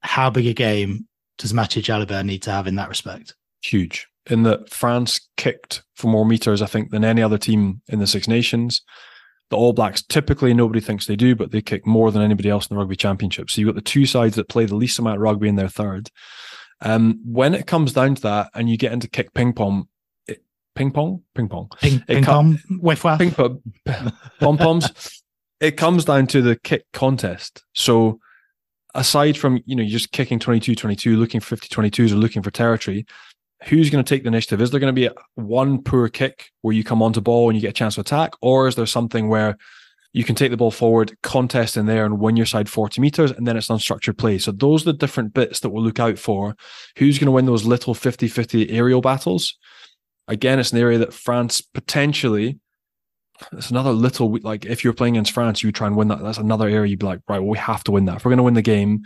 [0.00, 1.06] how big a game
[1.38, 3.34] does Mathieu Jalibert need to have in that respect?
[3.62, 7.98] Huge in that France kicked for more meters, I think, than any other team in
[7.98, 8.82] the Six Nations.
[9.50, 12.66] The All Blacks typically nobody thinks they do, but they kick more than anybody else
[12.66, 13.50] in the rugby championship.
[13.50, 15.68] So you've got the two sides that play the least amount of rugby in their
[15.68, 16.10] third.
[16.80, 19.88] Um, when it comes down to that, and you get into kick ping pong,
[20.26, 20.42] it,
[20.74, 23.62] ping pong, ping pong, ping, ping pong, with ping pong,
[24.40, 25.22] pom poms.
[25.60, 27.64] it comes down to the kick contest.
[27.72, 28.18] So
[28.94, 32.42] aside from you know you're just kicking 22 22 looking for 50 22s or looking
[32.42, 33.04] for territory
[33.64, 34.60] who's going to take the initiative?
[34.60, 37.62] Is there going to be one poor kick where you come onto ball and you
[37.62, 39.56] get a chance to attack, or is there something where
[40.12, 43.30] you can take the ball forward, contest in there, and win your side 40 meters,
[43.30, 44.38] and then it's unstructured play?
[44.38, 46.54] So those are the different bits that we'll look out for.
[46.98, 49.56] Who's going to win those little 50 50 aerial battles?
[50.28, 52.58] Again, it's an area that France potentially.
[53.52, 56.22] It's another little like if you're playing against France, you try and win that.
[56.22, 58.16] That's another area you'd be like, right, well, we have to win that.
[58.16, 59.02] If we're going to win the game,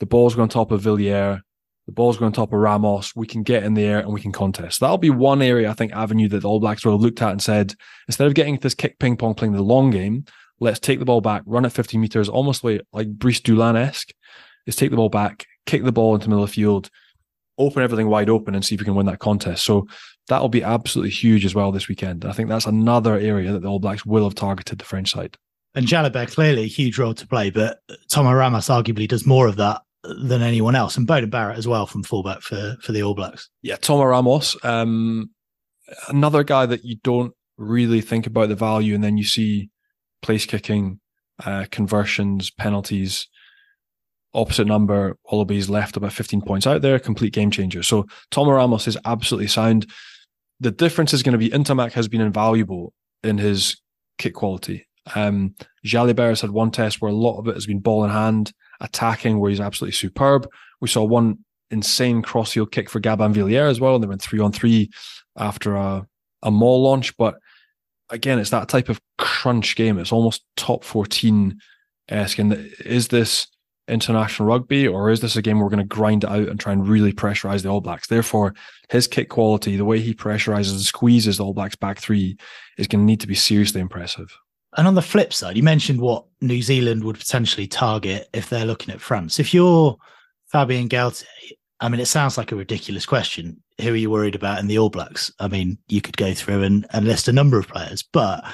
[0.00, 1.40] the ball's going on top of Villiers
[1.86, 3.14] the ball's going on top of Ramos.
[3.16, 4.80] We can get in the air and we can contest.
[4.80, 7.32] That'll be one area, I think, avenue that the All Blacks will have looked at
[7.32, 7.74] and said,
[8.06, 10.24] instead of getting this kick ping pong playing the long game,
[10.60, 14.12] let's take the ball back, run it 50 meters, almost like, like Brice Dulin esque.
[14.64, 16.88] Is take the ball back, kick the ball into the middle of the field,
[17.58, 19.64] open everything wide open and see if we can win that contest.
[19.64, 19.88] So
[20.28, 22.24] that'll be absolutely huge as well this weekend.
[22.24, 25.36] I think that's another area that the All Blacks will have targeted the French side.
[25.74, 29.56] And Jalibert clearly a huge role to play, but Thomas Ramos arguably does more of
[29.56, 33.14] that than anyone else, and Beauden Barrett as well from fullback for for the All
[33.14, 33.48] Blacks.
[33.62, 35.30] Yeah, Thomas Ramos, um,
[36.08, 39.70] another guy that you don't really think about the value, and then you see
[40.22, 41.00] place kicking,
[41.44, 43.28] uh, conversions, penalties.
[44.34, 47.82] Opposite number, Wallabies left about 15 points out there, complete game changer.
[47.82, 49.90] So Thomas Ramos is absolutely sound.
[50.58, 53.76] The difference is going to be Ntamack has been invaluable in his
[54.16, 54.86] kick quality.
[55.14, 58.10] Um, Jalibert has had one test where a lot of it has been ball in
[58.10, 60.46] hand attacking where he's absolutely superb.
[60.80, 61.38] We saw one
[61.70, 64.90] insane crossfield kick for Gabin Villiers as well, and they went three on three
[65.36, 66.06] after a,
[66.42, 67.16] a maul launch.
[67.16, 67.36] But
[68.10, 69.98] again, it's that type of crunch game.
[69.98, 71.58] It's almost top 14
[72.08, 72.38] esque.
[72.38, 72.52] And
[72.84, 73.48] is this
[73.88, 76.72] international rugby or is this a game we're going to grind it out and try
[76.72, 78.08] and really pressurize the All Blacks?
[78.08, 78.54] Therefore,
[78.90, 82.36] his kick quality, the way he pressurizes and squeezes the All Blacks back three
[82.78, 84.36] is going to need to be seriously impressive.
[84.76, 88.64] And on the flip side, you mentioned what New Zealand would potentially target if they're
[88.64, 89.38] looking at France.
[89.38, 89.96] If you're
[90.50, 91.26] Fabien Galthié,
[91.80, 93.60] I mean, it sounds like a ridiculous question.
[93.80, 95.32] Who are you worried about in the All Blacks?
[95.40, 98.44] I mean, you could go through and, and list a number of players, but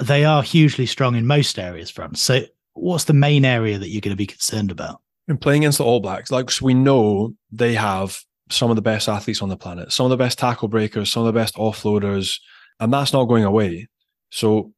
[0.00, 2.22] they are hugely strong in most areas, France.
[2.22, 2.40] So,
[2.72, 5.00] what's the main area that you're going to be concerned about?
[5.28, 8.18] In playing against the All Blacks, like we know they have
[8.50, 11.24] some of the best athletes on the planet, some of the best tackle breakers, some
[11.24, 12.38] of the best offloaders,
[12.80, 13.88] and that's not going away.
[14.30, 14.72] So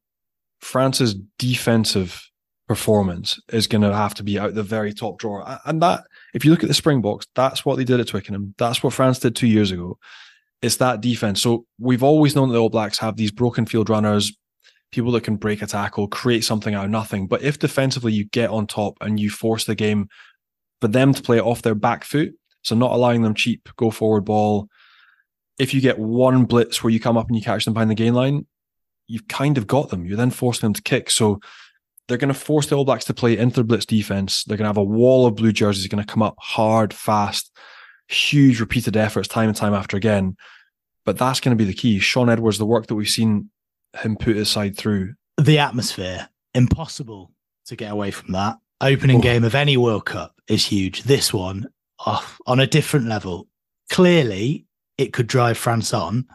[0.61, 2.23] France's defensive
[2.69, 5.59] performance is going to have to be out the very top drawer.
[5.65, 8.55] And that, if you look at the Springboks, that's what they did at Twickenham.
[8.59, 9.99] That's what France did two years ago.
[10.63, 11.43] It's that defense.
[11.43, 14.37] So we've always known that the All Blacks have these broken field runners,
[14.93, 17.27] people that can break a tackle, create something out of nothing.
[17.27, 20.09] But if defensively you get on top and you force the game
[20.81, 22.33] for them to play it off their back foot.
[22.63, 24.69] So not allowing them cheap go forward ball.
[25.59, 27.95] If you get one blitz where you come up and you catch them behind the
[27.95, 28.47] gain line,
[29.11, 30.05] you've kind of got them.
[30.07, 31.11] You're then forcing them to kick.
[31.11, 31.41] So
[32.09, 34.45] they're going to force the All Blacks to play inter blitz defense.
[34.45, 37.51] They're going to have a wall of blue jerseys going to come up hard, fast,
[38.09, 40.37] huge repeated efforts time and time after again.
[41.05, 41.99] But that's going to be the key.
[41.99, 43.51] Shaun Edwards, the work that we've seen
[44.01, 45.15] him put his side through.
[45.39, 47.33] The atmosphere, impossible
[47.67, 48.59] to get away from that.
[48.81, 49.23] Opening Oh.
[49.23, 51.03] game of any World Cup is huge.
[51.05, 51.67] This one,
[52.07, 53.47] oh, on a different level.
[53.91, 54.67] Clearly,
[54.99, 56.27] it could drive France on,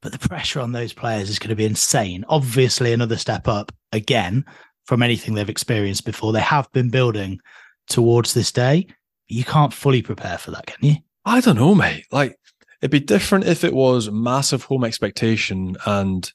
[0.00, 2.24] but the pressure on those players is going to be insane.
[2.28, 4.44] Obviously, another step up again
[4.84, 6.32] from anything they've experienced before.
[6.32, 7.40] They have been building
[7.88, 8.86] towards this day.
[9.26, 10.96] You can't fully prepare for that, can you?
[11.24, 12.04] I don't know, mate.
[12.10, 12.38] Like
[12.80, 16.32] it'd be different if it was massive home expectation and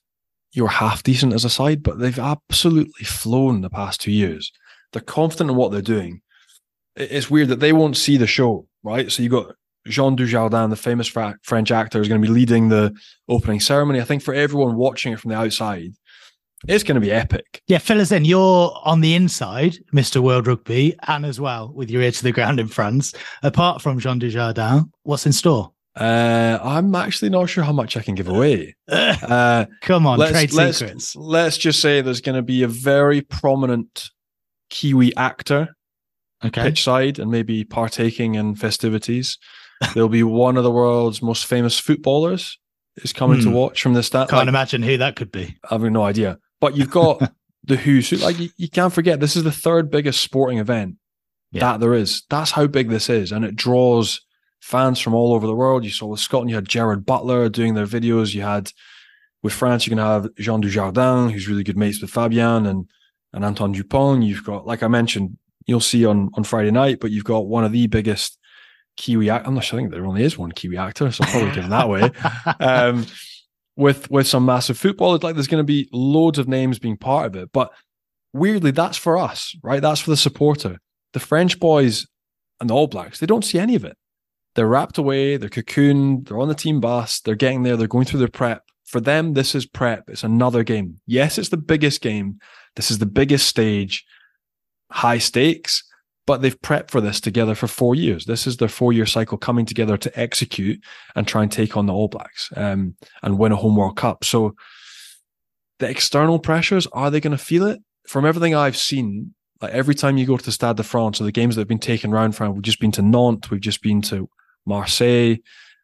[0.51, 4.51] you're half decent as a side, but they've absolutely flown the past two years.
[4.91, 6.21] They're confident in what they're doing.
[6.95, 9.11] It's weird that they won't see the show, right?
[9.11, 9.55] So you got
[9.87, 12.95] Jean Dujardin, the famous Fra- French actor, is going to be leading the
[13.27, 13.99] opening ceremony.
[13.99, 15.91] I think for everyone watching it from the outside,
[16.67, 17.61] it's going to be epic.
[17.67, 18.23] Yeah, fill us in.
[18.23, 20.21] You're on the inside, Mr.
[20.21, 23.13] World Rugby, and as well with your ear to the ground in France.
[23.41, 25.71] Apart from Jean Dujardin, what's in store?
[25.95, 28.75] Uh, I'm actually not sure how much I can give away.
[28.87, 31.15] Uh, Come on, let's, trade let's, secrets.
[31.15, 34.09] Let's just say there's going to be a very prominent
[34.69, 35.75] Kiwi actor
[36.43, 36.61] Okay.
[36.63, 39.37] pitch side and maybe partaking in festivities.
[39.93, 42.57] There'll be one of the world's most famous footballers
[42.97, 43.53] is coming to Hmm.
[43.55, 44.29] watch from the stand.
[44.29, 45.57] Can't Like, imagine who that could be.
[45.69, 46.37] I have no idea.
[46.61, 47.31] But you've got
[47.63, 48.17] the Who's Who.
[48.17, 50.95] Like you, you can't forget, this is the third biggest sporting event
[51.51, 51.61] Yeah.
[51.61, 52.23] that there is.
[52.29, 54.21] That's how big this is, and it draws
[54.61, 55.83] fans from all over the world.
[55.83, 58.33] You saw with Scotland, you had Gerard Butler doing their videos.
[58.33, 58.71] You had
[59.41, 62.87] with France, you can have Jean Dujardin, who's really good mates with Fabien and
[63.33, 64.21] and Antoine Dupont.
[64.23, 67.65] You've got, like I mentioned, you'll see on on Friday night, but you've got one
[67.65, 68.37] of the biggest
[68.97, 69.29] Kiwi.
[69.29, 69.79] act- I'm not sure.
[69.79, 72.11] I think there only is one Kiwi actor, so I'll probably give that way
[72.59, 73.05] um,
[73.75, 75.15] with with some massive football.
[75.15, 77.71] It's like there's going to be loads of names being part of it, but
[78.33, 79.81] weirdly, that's for us, right?
[79.81, 80.79] That's for the supporter.
[81.13, 82.07] The French boys
[82.59, 83.97] and the All Blacks, they don't see any of it.
[84.55, 88.05] They're wrapped away, they're cocooned, they're on the team bus, they're getting there, they're going
[88.05, 88.63] through their prep.
[88.85, 90.07] For them, this is prep.
[90.07, 90.99] It's another game.
[91.07, 92.37] Yes, it's the biggest game.
[92.75, 94.05] This is the biggest stage,
[94.91, 95.83] high stakes,
[96.25, 98.25] but they've prepped for this together for four years.
[98.25, 100.81] This is their four year cycle coming together to execute
[101.15, 104.23] and try and take on the All Blacks um, and win a home World Cup.
[104.23, 104.55] So
[105.79, 107.81] the external pressures, are they going to feel it?
[108.07, 111.25] From everything I've seen, like every time you go to the Stade de France or
[111.25, 113.81] the games that have been taken round from, we've just been to Nantes, we've just
[113.81, 114.29] been to
[114.65, 115.37] Marseille.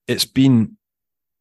[0.07, 0.77] It's been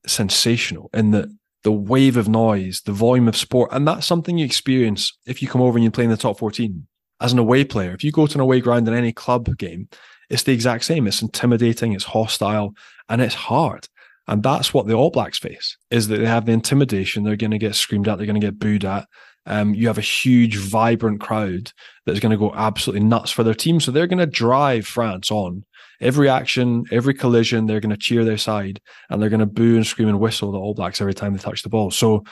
[0.06, 4.44] sensational in the the wave of noise, the volume of sport, and that's something you
[4.44, 6.87] experience if you come over and you play in the top 14
[7.20, 7.92] as an away player.
[7.92, 9.88] If you go to an away ground in any club game,
[10.31, 11.07] it's the exact same.
[11.07, 12.74] It's intimidating, it's hostile,
[13.09, 13.88] and it's hard.
[14.26, 17.24] And that's what the All Blacks face is that they have the intimidation.
[17.24, 18.18] They're going to get screamed at.
[18.18, 19.09] They're going to get booed at.
[19.46, 21.72] Um, you have a huge, vibrant crowd
[22.04, 23.81] that's going to go absolutely nuts for their team.
[23.81, 25.64] So they're going to drive France on
[26.02, 27.64] every action, every collision.
[27.64, 30.52] They're going to cheer their side and they're going to boo and scream and whistle
[30.52, 31.90] the All Blacks every time they touch the ball.
[31.90, 32.24] So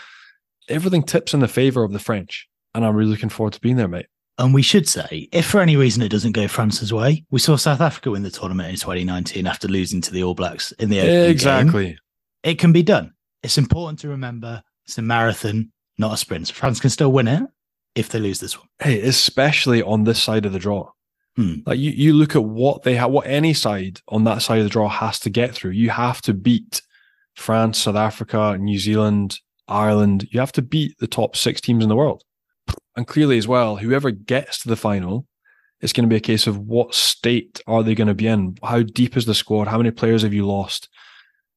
[0.68, 2.46] everything tips in the favor of the French.
[2.74, 4.06] And I'm really looking forward to being there, mate.
[4.38, 7.56] And we should say, if for any reason it doesn't go France's way, we saw
[7.56, 11.00] South Africa win the tournament in 2019 after losing to the All Blacks in the
[11.00, 11.30] opening game.
[11.30, 11.98] exactly.
[12.42, 13.14] It can be done.
[13.42, 16.50] It's important to remember it's a marathon, not a sprint.
[16.50, 17.42] France can still win it
[17.94, 18.68] if they lose this one.
[18.78, 20.90] Hey, especially on this side of the draw.
[21.36, 21.56] Hmm.
[21.66, 24.64] Like you, you look at what they have, what any side on that side of
[24.64, 25.72] the draw has to get through.
[25.72, 26.82] You have to beat
[27.34, 30.28] France, South Africa, New Zealand, Ireland.
[30.30, 32.22] You have to beat the top six teams in the world.
[32.96, 35.26] And clearly, as well, whoever gets to the final,
[35.80, 38.56] it's going to be a case of what state are they going to be in?
[38.62, 39.68] How deep is the squad?
[39.68, 40.88] How many players have you lost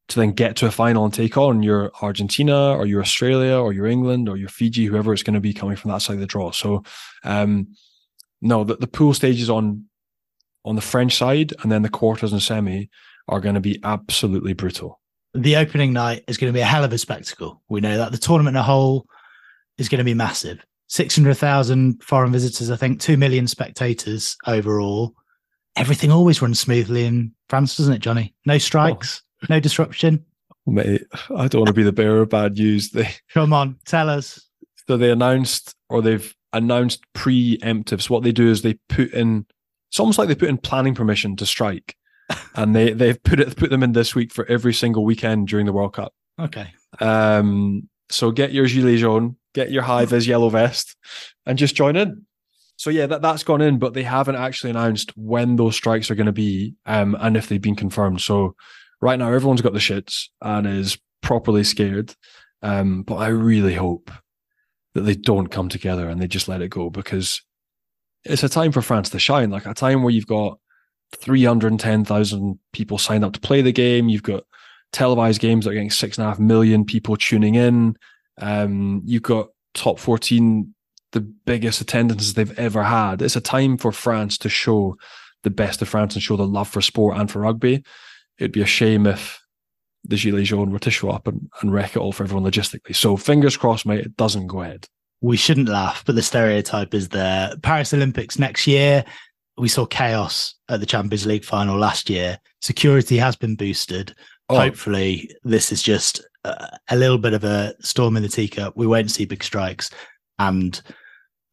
[0.10, 3.72] to then get to a final and take on your Argentina or your Australia or
[3.72, 6.20] your England or your Fiji, whoever it's going to be coming from that side of
[6.20, 6.52] the draw?
[6.52, 6.84] So,
[7.24, 7.74] um,
[8.42, 9.86] no, the, the pool stages on
[10.66, 12.90] on the French side and then the quarters and semi
[13.30, 15.00] are going to be absolutely brutal.
[15.34, 17.62] The opening night is going to be a hell of a spectacle.
[17.70, 19.06] We know that the tournament in a whole
[19.78, 20.66] is going to be massive.
[20.90, 25.16] 600,000 foreign visitors, I think, 2 million spectators overall.
[25.76, 28.34] Everything always runs smoothly in France, doesn't it, Johnny?
[28.46, 30.26] No strikes, no disruption.
[30.66, 31.04] Mate,
[31.36, 32.90] I don't want to be the bearer of bad news.
[32.90, 34.48] They Come on, tell us.
[34.88, 38.02] so they announced or they've announced preemptive.
[38.02, 39.46] So what they do is they put in
[39.90, 41.96] it's almost like they put in planning permission to strike.
[42.56, 45.66] and they they've put it put them in this week for every single weekend during
[45.66, 46.14] the World Cup.
[46.40, 46.72] Okay.
[47.00, 50.96] Um so get your gilets jaune, get your high vis yellow vest,
[51.46, 52.26] and just join in.
[52.78, 56.16] So yeah, that, that's gone in, but they haven't actually announced when those strikes are
[56.16, 58.22] going to be um, and if they've been confirmed.
[58.22, 58.56] So
[59.02, 62.16] right now, everyone's got the shits and is properly scared.
[62.62, 64.12] Um, but I really hope
[64.94, 67.42] that they don't come together and they just let it go because
[68.24, 70.60] it's a time for France to shine, like a time where you've got
[71.18, 74.10] 310,000 people signed up to play the game.
[74.10, 74.44] You've got
[74.92, 77.96] televised games that are getting six and a half million people tuning in.
[78.40, 80.74] Um, you've got top 14
[81.12, 83.22] the biggest attendances they've ever had.
[83.22, 84.96] It's a time for France to show
[85.44, 87.84] the best of France and show the love for sport and for rugby.
[88.38, 89.42] It'd be a shame if
[90.04, 92.96] the Gilets jaunes were to show up and, and wreck it all for everyone logistically.
[92.96, 94.86] So fingers crossed, mate, it doesn't go ahead.
[95.22, 97.54] We shouldn't laugh, but the stereotype is there.
[97.62, 99.04] Paris Olympics next year.
[99.58, 102.40] We saw chaos at the Champions League final last year.
[102.62, 104.16] Security has been boosted.
[104.48, 104.58] Oh.
[104.58, 108.76] Hopefully, this is just a, little bit of a storm in the teacup.
[108.76, 109.90] We won't see big strikes
[110.38, 110.82] and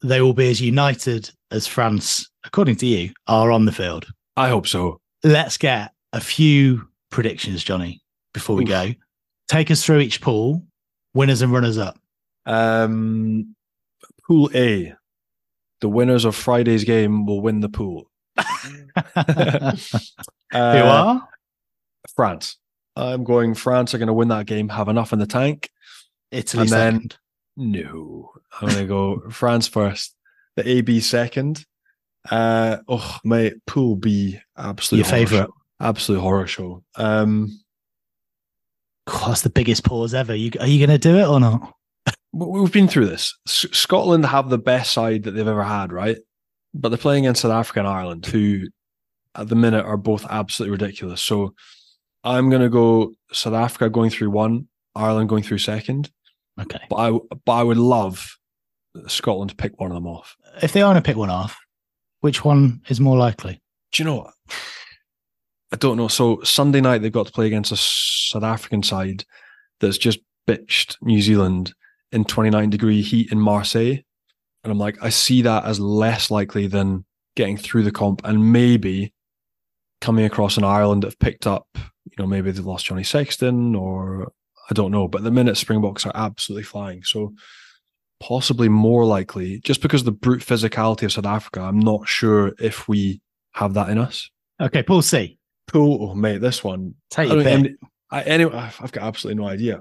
[0.02, 4.06] they will be as united as France, according to you, are on the field.
[4.36, 5.00] I hope so.
[5.24, 8.68] Let's get a few predictions, Johnny, before we Oof.
[8.68, 8.92] go.
[9.48, 10.64] Take us through each pool,
[11.14, 11.98] winners and runners up.
[12.44, 13.54] Um,
[14.26, 14.94] pool A,
[15.80, 18.10] the winners of Friday's game will win the pool.
[18.36, 19.72] uh,
[20.52, 21.28] Who are?
[22.14, 22.58] France.
[22.96, 25.70] I'm going France are going to win that game, have enough in the tank.
[26.30, 27.16] Italy and second.
[27.56, 28.32] Then, no.
[28.60, 30.14] I'm going to go France first,
[30.56, 31.64] the AB second.
[32.30, 36.82] Uh, oh, mate, Pool B, absolute your favorite, absolute horror show.
[36.96, 37.60] Um,
[39.06, 40.34] God, that's the biggest pause ever.
[40.34, 41.74] You, are you going to do it or not?
[42.32, 43.36] We've been through this.
[43.46, 46.18] S- Scotland have the best side that they've ever had, right?
[46.74, 48.66] But they're playing against South Africa and Ireland, who
[49.34, 51.22] at the minute are both absolutely ridiculous.
[51.22, 51.54] So
[52.26, 56.10] I'm going to go South Africa going through one, Ireland going through second.
[56.60, 56.80] Okay.
[56.90, 58.36] But I, but I would love
[59.06, 60.36] Scotland to pick one of them off.
[60.62, 61.56] If they are going to pick one off,
[62.20, 63.60] which one is more likely?
[63.92, 64.34] Do you know what?
[65.72, 66.08] I don't know.
[66.08, 69.24] So Sunday night they've got to play against a South African side
[69.80, 70.18] that's just
[70.48, 71.74] bitched New Zealand
[72.12, 73.98] in 29 degree heat in Marseille.
[74.64, 77.04] And I'm like, I see that as less likely than
[77.36, 79.12] getting through the comp and maybe
[80.06, 83.74] coming across in Ireland that have picked up, you know, maybe they've lost Johnny Sexton
[83.74, 84.30] or
[84.70, 85.08] I don't know.
[85.08, 87.02] But the minute Springboks are absolutely flying.
[87.02, 87.34] So
[88.20, 92.52] possibly more likely, just because of the brute physicality of South Africa, I'm not sure
[92.60, 93.20] if we
[93.54, 94.30] have that in us.
[94.60, 95.38] Okay, Pool C.
[95.66, 96.94] Pool, oh mate, this one.
[97.10, 97.72] Take pick.
[98.12, 99.80] I, anyway, I've got absolutely no idea.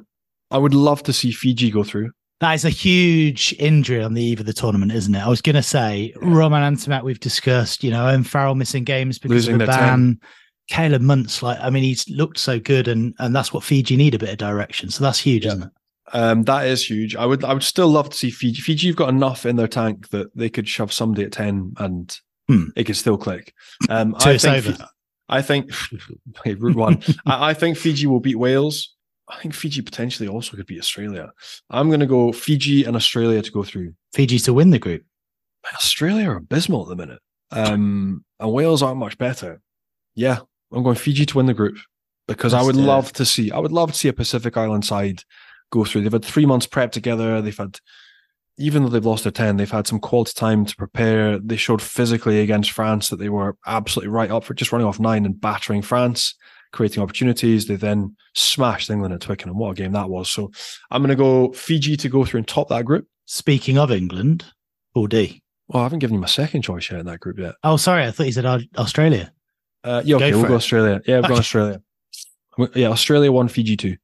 [0.49, 2.09] I would love to see Fiji go through.
[2.41, 5.19] That is a huge injury on the eve of the tournament, isn't it?
[5.19, 6.29] I was going to say yeah.
[6.29, 10.19] Romain Ntamack, we've discussed, you know, and Farrell missing games because Losing of the ban.
[10.19, 10.19] 10.
[10.67, 14.15] Caleb Muntz, like, I mean, he's looked so good, and and that's what Fiji need
[14.15, 14.89] a bit of direction.
[14.89, 15.51] So that's huge, yeah.
[15.51, 15.69] isn't it?
[16.13, 17.15] Um, that is huge.
[17.15, 18.61] I would I would still love to see Fiji.
[18.61, 22.19] Fiji you've got enough in their tank that they could shove somebody at ten and
[22.47, 22.65] hmm.
[22.75, 23.53] it could still click.
[23.89, 24.81] Um, I think
[25.29, 25.71] I think
[26.59, 27.01] route one.
[27.25, 28.94] I, I, think Fiji will beat Wales.
[29.27, 31.31] I think Fiji potentially also could beat Australia.
[31.69, 33.93] I'm going to go Fiji and Australia to go through.
[34.13, 35.03] Fiji to win the group.
[35.73, 37.21] Australia are abysmal at the minute,
[37.51, 39.61] um, and Wales aren't much better.
[40.13, 40.39] Yeah,
[40.71, 41.77] I'm going Fiji to win the group
[42.27, 43.51] because That's I would love to see.
[43.51, 45.23] I would love to see a Pacific Island side
[45.71, 46.01] go through.
[46.01, 47.41] They've had three months prep together.
[47.41, 47.79] They've had,
[48.57, 51.39] even though they've lost their 10, they've had some quality time to prepare.
[51.39, 54.99] They showed physically against France that they were absolutely right up for just running off
[54.99, 56.35] nine and battering France,
[56.75, 57.65] creating opportunities.
[57.65, 59.57] They then smashed England at Twickenham.
[59.57, 60.29] What a game that was.
[60.29, 60.51] So
[60.91, 63.07] I'm going to go Fiji to go through and top that group.
[63.25, 64.45] Speaking of England,
[64.93, 65.41] Pool D.
[65.67, 67.55] Well, I haven't given you my second choice yet in that group yet.
[67.63, 68.03] Oh, sorry.
[68.03, 68.45] I thought you said
[68.77, 69.31] Australia.
[69.83, 71.01] Uh, yeah, okay, go we'll go Australia.
[71.07, 71.81] Yeah, we'll go Australia.
[72.75, 73.97] Yeah, Australia one, Fiji two.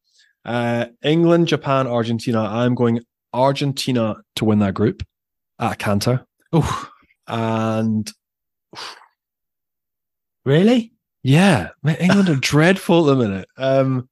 [0.43, 2.41] Uh, England, Japan, Argentina.
[2.41, 3.01] I'm going
[3.33, 5.03] Argentina to win that group
[5.59, 6.25] at Cantor.
[6.51, 6.89] Oh,
[7.27, 8.11] and
[10.45, 10.90] really,
[11.23, 11.69] yeah,
[11.99, 13.49] England are dreadful at the minute.
[13.57, 14.09] Um,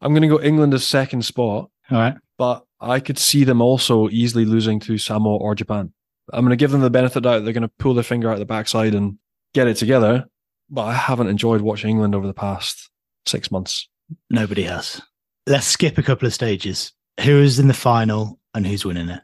[0.00, 1.70] I'm going to go England as second spot.
[1.90, 5.92] All right, but I could see them also easily losing to Samoa or Japan.
[6.32, 7.44] I'm going to give them the benefit of the doubt.
[7.44, 9.18] They're going to pull their finger out the backside and
[9.54, 10.26] get it together.
[10.70, 12.90] But I haven't enjoyed watching England over the past
[13.24, 13.88] six months.
[14.28, 15.00] Nobody has
[15.48, 16.92] let's skip a couple of stages.
[17.20, 19.22] Who is in the final and who's winning it?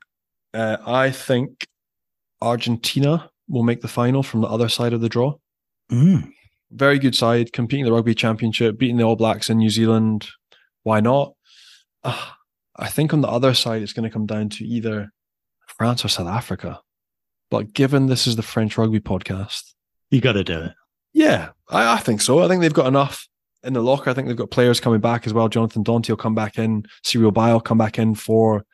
[0.53, 1.67] Uh, I think
[2.41, 5.35] Argentina will make the final from the other side of the draw.
[5.93, 6.33] Mm.
[6.75, 10.29] Very good side, competing the rugby championship, beating the All Blacks in New Zealand.
[10.83, 11.35] Why not?
[12.03, 12.31] Uh,
[12.77, 15.13] I think on the other side, it's going to come down to either
[15.79, 16.81] France or South Africa.
[17.51, 19.73] But given this is the French rugby podcast,
[20.11, 20.73] you got to do it.
[21.13, 22.41] Yeah, I, I think so.
[22.43, 23.29] I think they've got enough
[23.63, 24.11] in the locker.
[24.11, 25.49] I think they've got players coming back as well.
[25.49, 26.85] Jonathan Danty will come back in.
[27.05, 28.65] Cyril Baille will come back in for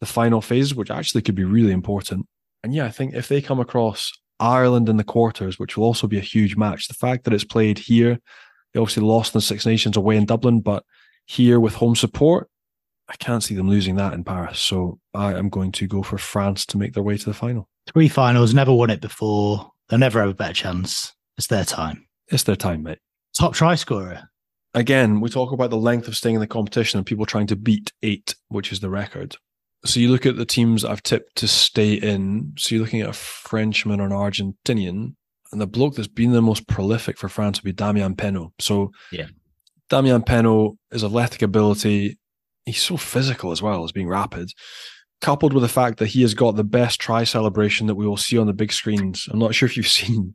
[0.00, 2.26] the final phase, which actually could be really important.
[2.64, 6.06] And yeah, I think if they come across Ireland in the quarters, which will also
[6.06, 8.18] be a huge match, the fact that it's played here,
[8.72, 10.84] they obviously lost in the Six Nations away in Dublin, but
[11.24, 12.48] here with home support,
[13.08, 14.58] I can't see them losing that in Paris.
[14.58, 17.68] So I am going to go for France to make their way to the final.
[17.92, 19.70] Three finals, never won it before.
[19.88, 21.14] They'll never have a better chance.
[21.38, 22.06] It's their time.
[22.28, 22.98] It's their time, mate.
[23.38, 24.28] Top try scorer.
[24.74, 27.56] Again, we talk about the length of staying in the competition and people trying to
[27.56, 29.36] beat eight, which is the record.
[29.86, 32.52] So you look at the teams I've tipped to stay in.
[32.58, 35.14] So you're looking at a Frenchman or an Argentinian,
[35.52, 38.50] and the bloke that's been the most prolific for France would be Damian Penaud.
[38.58, 39.26] So yeah,
[39.88, 40.22] Damian
[40.90, 42.18] is athletic ability.
[42.64, 44.48] He's so physical as well as being rapid,
[45.20, 48.16] coupled with the fact that he has got the best try celebration that we will
[48.16, 49.28] see on the big screens.
[49.30, 50.34] I'm not sure if you've seen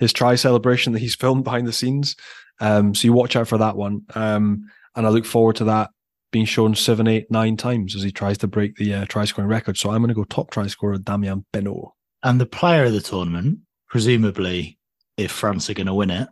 [0.00, 2.16] his try celebration that he's filmed behind the scenes.
[2.60, 4.02] Um, so you watch out for that one.
[4.14, 4.66] Um,
[4.96, 5.90] and I look forward to that
[6.34, 9.48] being shown seven, eight, nine times as he tries to break the uh, try scoring
[9.48, 9.78] record.
[9.78, 11.92] So I'm going to go top try scorer Damian Penaud.
[12.24, 14.76] And the player of the tournament, presumably,
[15.16, 16.28] if France are going to win it,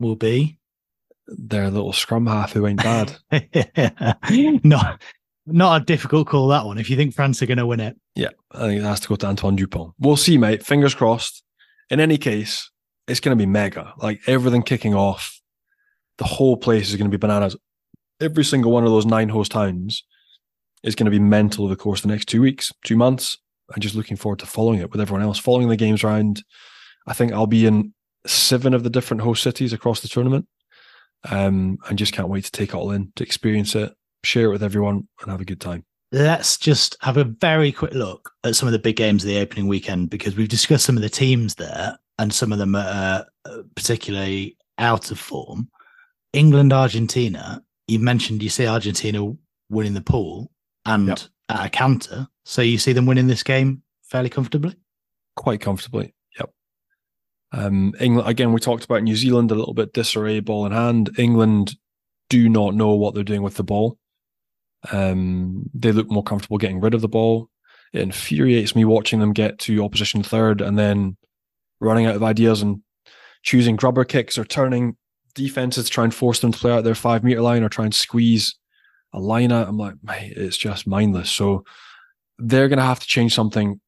[0.00, 0.58] will be
[1.26, 3.14] their little scrum half who ain't bad.
[4.64, 5.02] not,
[5.44, 6.78] not a difficult call that one.
[6.78, 9.08] If you think France are going to win it, yeah, I think it has to
[9.08, 9.92] go to Antoine Dupont.
[9.98, 10.64] We'll see, mate.
[10.64, 11.42] Fingers crossed.
[11.90, 12.70] In any case,
[13.06, 13.92] it's going to be mega.
[13.98, 15.42] Like everything kicking off,
[16.16, 17.54] the whole place is going to be bananas
[18.22, 20.04] every single one of those nine host towns
[20.82, 23.38] is going to be mental over the course of the next two weeks, two months.
[23.74, 26.42] I'm just looking forward to following it with everyone else, following the games around.
[27.06, 27.94] I think I'll be in
[28.26, 30.46] seven of the different host cities across the tournament.
[31.30, 33.92] Um, and just can't wait to take it all in, to experience it,
[34.24, 35.84] share it with everyone, and have a good time.
[36.10, 39.38] Let's just have a very quick look at some of the big games of the
[39.38, 43.24] opening weekend because we've discussed some of the teams there, and some of them are
[43.44, 45.68] uh, particularly out of form.
[46.32, 47.62] England, Argentina
[47.92, 49.30] you mentioned you see Argentina
[49.68, 50.50] winning the pool
[50.86, 51.18] and yep.
[51.48, 52.26] at a counter.
[52.44, 54.74] So you see them winning this game fairly comfortably?
[55.36, 56.14] Quite comfortably.
[56.38, 56.50] Yep.
[57.52, 61.10] Um, England again, we talked about New Zealand a little bit disarray, ball in hand.
[61.18, 61.76] England
[62.30, 63.98] do not know what they're doing with the ball.
[64.90, 67.50] Um, they look more comfortable getting rid of the ball.
[67.92, 71.18] It infuriates me watching them get to opposition third and then
[71.78, 72.80] running out of ideas and
[73.42, 74.96] choosing grubber kicks or turning
[75.34, 77.94] defenses try and force them to play out their five meter line or try and
[77.94, 78.56] squeeze
[79.12, 79.68] a line out.
[79.68, 81.30] I'm like, mate, it's just mindless.
[81.30, 81.64] So
[82.38, 83.80] they're going to have to change something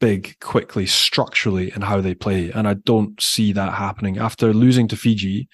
[0.00, 2.50] big quickly structurally in how they play.
[2.50, 4.18] And I don't see that happening.
[4.18, 5.48] After losing to Fiji,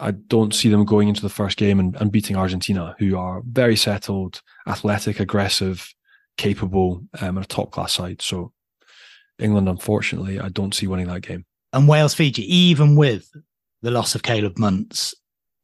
[0.00, 3.42] I don't see them going into the first game and, and beating Argentina, who are
[3.46, 5.92] very settled, athletic, aggressive,
[6.36, 8.22] capable, um, and a top class side.
[8.22, 8.52] So
[9.38, 11.44] England, unfortunately, I don't see winning that game.
[11.72, 13.30] And Wales, Fiji, even with
[13.82, 15.14] the loss of Caleb Muntz,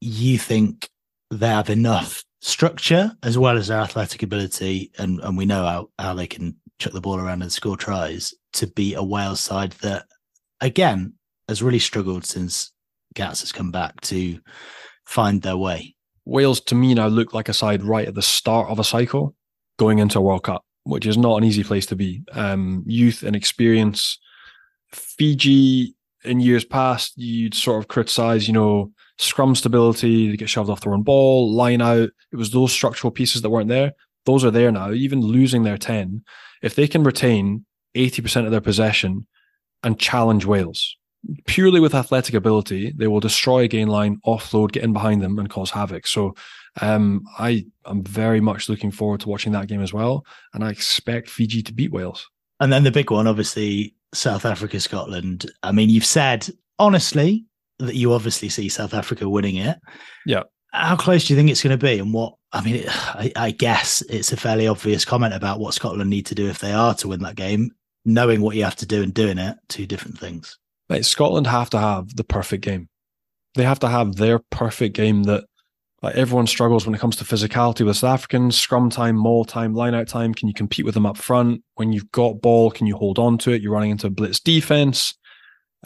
[0.01, 0.89] you think
[1.31, 5.89] they have enough structure as well as their athletic ability, and, and we know how,
[5.99, 9.73] how they can chuck the ball around and score tries to beat a Wales side
[9.83, 10.07] that,
[10.61, 11.15] again,
[11.49, 12.73] has really struggled since
[13.15, 14.41] Gats has come back to
[15.07, 15.95] find their way.
[16.25, 19.35] Wales, to me, now look like a side right at the start of a cycle
[19.79, 22.23] going into a World Cup, which is not an easy place to be.
[22.33, 24.19] Um, youth and experience.
[24.93, 25.95] Fiji
[26.25, 30.81] in years past, you'd sort of criticize, you know, scrum stability, they get shoved off
[30.81, 32.11] the run ball, line out.
[32.33, 33.93] It was those structural pieces that weren't there.
[34.25, 34.93] Those are there now.
[34.93, 36.23] Even losing their 10,
[36.63, 37.65] if they can retain
[37.95, 39.27] 80% of their possession
[39.83, 40.97] and challenge Wales
[41.47, 45.39] purely with athletic ability, they will destroy a gain line, offload, get in behind them,
[45.39, 46.07] and cause havoc.
[46.07, 46.35] So
[46.81, 50.25] um, I am very much looking forward to watching that game as well.
[50.53, 52.29] And I expect Fiji to beat Wales.
[52.61, 55.51] And then the big one, obviously, South Africa, Scotland.
[55.63, 56.49] I mean, you've said
[56.79, 57.45] honestly
[57.79, 59.79] that you obviously see South Africa winning it.
[60.27, 60.45] Yeah.
[60.73, 61.99] How close do you think it's going to be?
[61.99, 66.11] And what, I mean, I, I guess it's a fairly obvious comment about what Scotland
[66.11, 67.71] need to do if they are to win that game.
[68.07, 70.59] Knowing what you have to do and doing it, two different things.
[70.91, 72.89] Right, Scotland have to have the perfect game.
[73.55, 75.45] They have to have their perfect game that
[76.05, 79.73] like everyone struggles when it comes to physicality with South Africans, scrum time, maul time,
[79.73, 80.35] line out time.
[80.35, 81.65] Can you compete with them up front?
[81.77, 83.63] When you've got ball, can you hold on to it?
[83.63, 85.15] You're running into a blitz defense.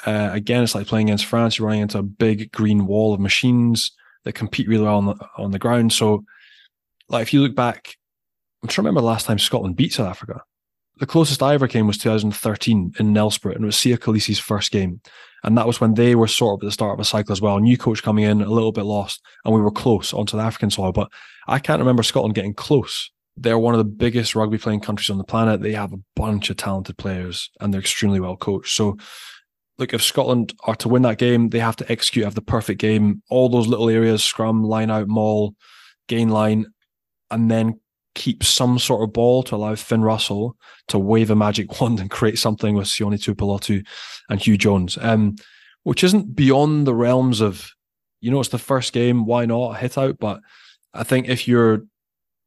[0.05, 1.57] Uh, again, it's like playing against France.
[1.57, 3.93] You're running into a big green wall of machines
[4.25, 5.93] that compete really well on the, on the ground.
[5.93, 6.25] So,
[7.09, 7.95] like, if you look back,
[8.64, 10.43] I'm trying to remember the last time Scotland beat South Africa.
[10.99, 14.73] The closest I ever came was 2013 in Nelspruit, and it was Siya Kolisi's first
[14.73, 15.01] game.
[15.45, 17.41] And that was when they were sort of at the start of a cycle as
[17.41, 17.61] well.
[17.61, 20.71] New coach coming in, a little bit lost, and we were close onto the African
[20.71, 20.91] soil.
[20.91, 21.09] But
[21.47, 23.11] I can't remember Scotland getting close.
[23.37, 25.63] They're one of the biggest rugby playing countries on the planet.
[25.63, 28.75] They have a bunch of talented players and they're extremely well coached.
[28.75, 28.97] So,
[29.79, 32.81] look, if Scotland are to win that game, they have to execute, have the perfect
[32.81, 35.55] game, all those little areas scrum, line out, maul,
[36.09, 36.67] gain line,
[37.31, 37.79] and then
[38.19, 40.57] keep some sort of ball to allow Finn Russell
[40.89, 43.87] to wave a magic wand and create something with Sione Tuipulotu
[44.29, 45.37] and Huw Jones, um,
[45.85, 47.71] which isn't beyond the realms of,
[48.21, 50.19] you know, it's the first game, why not hit out?
[50.19, 50.41] But
[50.93, 51.85] I think if you're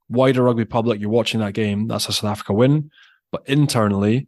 [0.09, 2.91] wider rugby public, you're watching that game, that's a South Africa win.
[3.31, 4.27] But internally,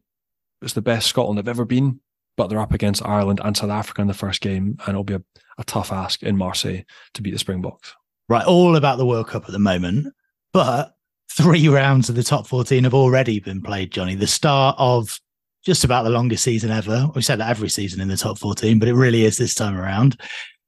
[0.61, 1.99] it's the best Scotland have ever been.
[2.37, 5.13] But they're up against Ireland and South Africa in the first game, and it'll be
[5.13, 5.21] a,
[5.59, 6.81] a tough ask in Marseille
[7.13, 7.93] to beat the Springboks.
[8.27, 10.07] Right, all about the World Cup at the moment,
[10.51, 10.92] but
[11.35, 14.15] three rounds of the top 14 have already been played, Johnny.
[14.15, 15.19] The start of
[15.65, 17.09] just about the longest season ever.
[17.15, 19.77] We said that every season in the top 14, but it really is this time
[19.77, 20.19] around.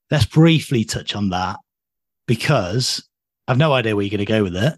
[0.10, 1.58] Let's briefly touch on that
[2.28, 3.08] because
[3.48, 4.74] I've no idea where you're going to go with it.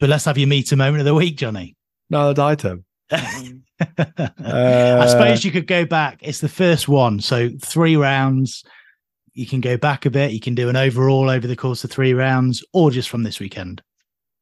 [0.00, 1.76] But let's have your Meater moment of the week, Johnny.
[2.10, 2.84] No, die Tim.
[3.10, 3.16] uh,
[4.38, 6.18] I suppose you could go back.
[6.20, 7.20] It's the first one.
[7.20, 8.64] So three rounds.
[9.32, 10.32] You can go back a bit.
[10.32, 13.40] You can do an overall over the course of three rounds or just from this
[13.40, 13.82] weekend.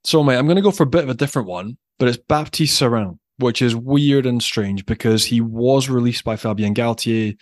[0.05, 2.17] So, mate, I'm going to go for a bit of a different one, but it's
[2.17, 7.37] Baptiste Serin, which is weird and strange because he was released by Fabien Galthié.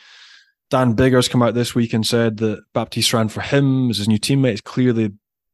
[0.69, 4.09] Dan Biggar's come out this week and said that Baptiste Serin for him as his
[4.09, 5.11] new teammate is clearly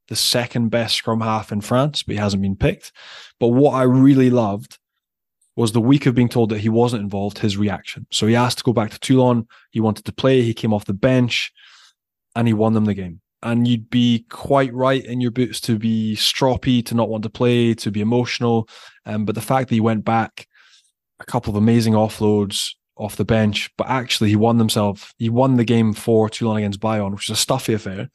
[0.09, 2.92] the second best scrum half in France, but he hasn't been picked.
[3.40, 4.78] But what I really loved
[5.57, 8.07] was the week of being told that he wasn't involved, his reaction.
[8.11, 9.46] So he asked to go back to Toulon.
[9.70, 10.42] He wanted to play.
[10.42, 11.52] He came off the bench
[12.34, 13.20] and he won them the game.
[13.43, 17.30] And you'd be quite right in your boots to be stroppy, to not want to
[17.30, 18.68] play, to be emotional.
[19.05, 20.49] Um, but the fact that he went back,
[21.20, 25.12] a couple of amazing offloads off the bench, but actually he won himself.
[25.18, 28.09] He won the game for Toulon against Bayonne, which is a stuffy affair,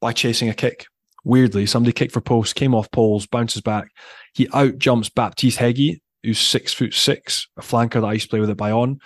[0.00, 0.86] by chasing a kick.
[1.24, 3.88] Weirdly, somebody kicked for post, came off poles, bounces back.
[4.34, 8.30] He out jumps Baptiste Heguy, who's six foot six, a flanker that I used to
[8.30, 8.98] play with at Bayonne,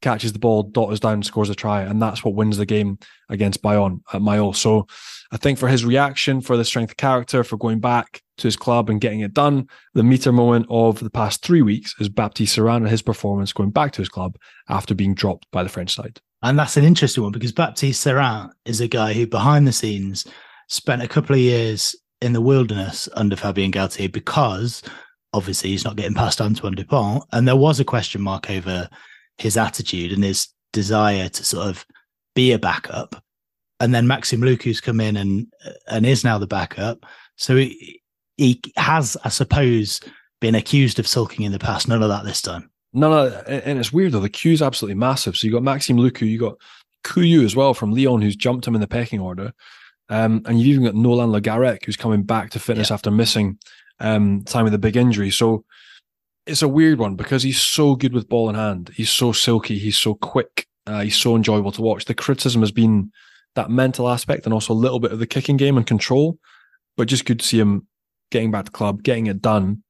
[0.00, 2.98] catches the ball, dotters down, scores a try, and that's what wins the game
[3.28, 4.54] against Bayonne at Mayol.
[4.54, 4.86] So
[5.32, 8.56] I think for his reaction, for the strength of character, for going back to his
[8.56, 12.56] club and getting it done, the Meater moment of the past three weeks is Baptiste
[12.56, 14.36] Serin and his performance going back to his club
[14.68, 16.20] after being dropped by the French side.
[16.42, 20.26] And that's an interesting one because Baptiste Serin is a guy who behind the scenes
[20.68, 24.82] spent a couple of years in the wilderness under Fabien Galthié because
[25.32, 27.24] obviously he's not getting past Antoine Dupont.
[27.32, 28.88] And there was a question mark over
[29.40, 31.86] his attitude and his desire to sort of
[32.34, 33.22] be a backup.
[33.80, 35.46] And then Maxime Lucu's come in and
[35.88, 37.06] and is now the backup.
[37.36, 38.02] So he,
[38.36, 40.00] he has, I suppose,
[40.40, 41.88] been accused of sulking in the past.
[41.88, 42.70] None of that this time.
[42.92, 44.20] No, no, and it's weird though.
[44.20, 45.36] The queue's absolutely massive.
[45.36, 46.56] So you got Maxime Lucu, you got
[47.04, 49.52] Couilloud as well from Lyon, who's jumped him in the pecking order.
[50.08, 52.94] Um, and you've even got Nolan Le Garrec, who's coming back to fitness yeah.
[52.94, 53.58] after missing
[54.00, 55.30] um, time with a big injury.
[55.30, 55.64] So
[56.50, 58.90] it's a weird one because he's so good with ball in hand.
[58.94, 59.78] He's so silky.
[59.78, 60.66] He's so quick.
[60.86, 62.04] Uh, he's so enjoyable to watch.
[62.04, 63.12] The criticism has been
[63.54, 66.38] that mental aspect and also a little bit of the kicking game and control,
[66.96, 67.86] but just good to see him
[68.30, 69.82] getting back to club, getting it done.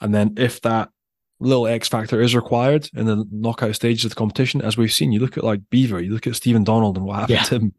[0.00, 0.90] And then if that
[1.40, 5.12] little X factor is required in the knockout stages of the competition, as we've seen,
[5.12, 7.42] you look at like Beaver, you look at Stephen Donald and what happened yeah.
[7.44, 7.72] to him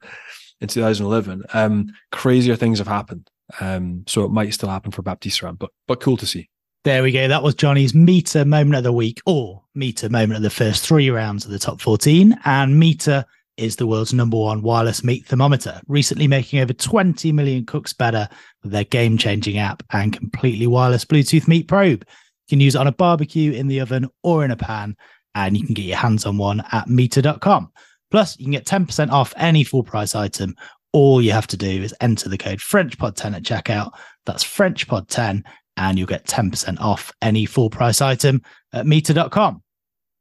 [0.62, 1.44] in 2011.
[1.54, 3.30] Um, crazier things have happened.
[3.60, 6.50] Um, so it might still happen for Baptiste Ram, but but cool to see.
[6.86, 7.28] There we go.
[7.28, 11.10] That was Johnny's Meater moment of the week or Meater moment of the first three
[11.10, 12.38] rounds of the top 14.
[12.46, 13.26] And Meater
[13.58, 18.30] is the world's number one wireless meat thermometer, recently making over 20 million cooks better
[18.62, 22.06] with their game changing app and completely wireless Bluetooth meat probe.
[22.06, 24.96] You can use it on a barbecue, in the oven, or in a pan,
[25.34, 27.72] and you can get your hands on one at Meater.com.
[28.12, 30.56] Plus, you can get 10% off any full price item
[30.96, 33.92] all you have to do is enter the code FrenchPod10 at checkout.
[34.26, 35.44] That's FrenchPod10,
[35.78, 38.42] and you'll get 10% off any full price item
[38.74, 39.62] at Meater.com.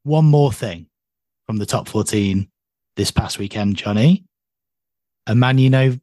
[0.03, 0.87] One more thing
[1.47, 2.49] from the top 14
[2.97, 4.25] this past weekend, Johnny.
[5.27, 5.99] A man you know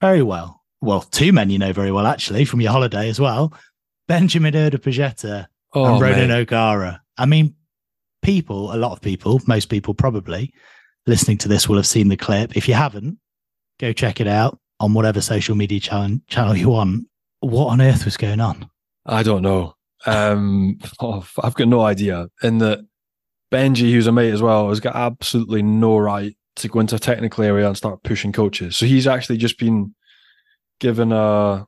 [0.00, 0.62] very well.
[0.80, 3.52] Well, two men you know very well, actually, from your holiday as well.
[4.08, 7.00] Benjamin Urdapilleta oh, and Ronan O'Gara.
[7.16, 7.54] I mean,
[8.22, 10.52] people, a lot of people, most people probably
[11.06, 12.56] listening to this will have seen the clip.
[12.56, 13.18] If you haven't,
[13.78, 17.06] go check it out on whatever social media channel, channel you want.
[17.40, 18.68] What on earth was going on?
[19.06, 19.74] I don't know.
[20.06, 22.28] Um, oh, I've got no idea.
[22.42, 22.80] In that
[23.52, 26.98] Benji, who's a mate as well, has got absolutely no right to go into a
[26.98, 28.76] technical area and start pushing coaches.
[28.76, 29.94] So he's actually just been
[30.80, 31.66] given a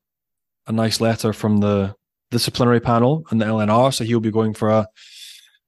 [0.66, 1.94] a nice letter from the
[2.30, 3.92] disciplinary panel and the LNR.
[3.92, 4.88] So he'll be going for a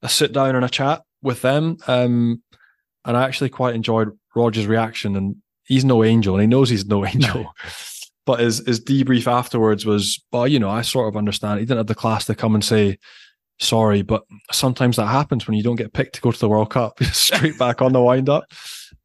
[0.02, 1.76] a sit down and a chat with them.
[1.86, 2.42] Um,
[3.04, 6.86] and I actually quite enjoyed Roger's reaction and he's no angel and he knows he's
[6.86, 7.52] no angel.
[8.26, 11.60] But his, his debrief afterwards was, well, you know, I sort of understand.
[11.60, 12.98] He didn't have the class to come and say,
[13.60, 16.70] sorry, but sometimes that happens when you don't get picked to go to the World
[16.70, 18.44] Cup, straight back on the wind up,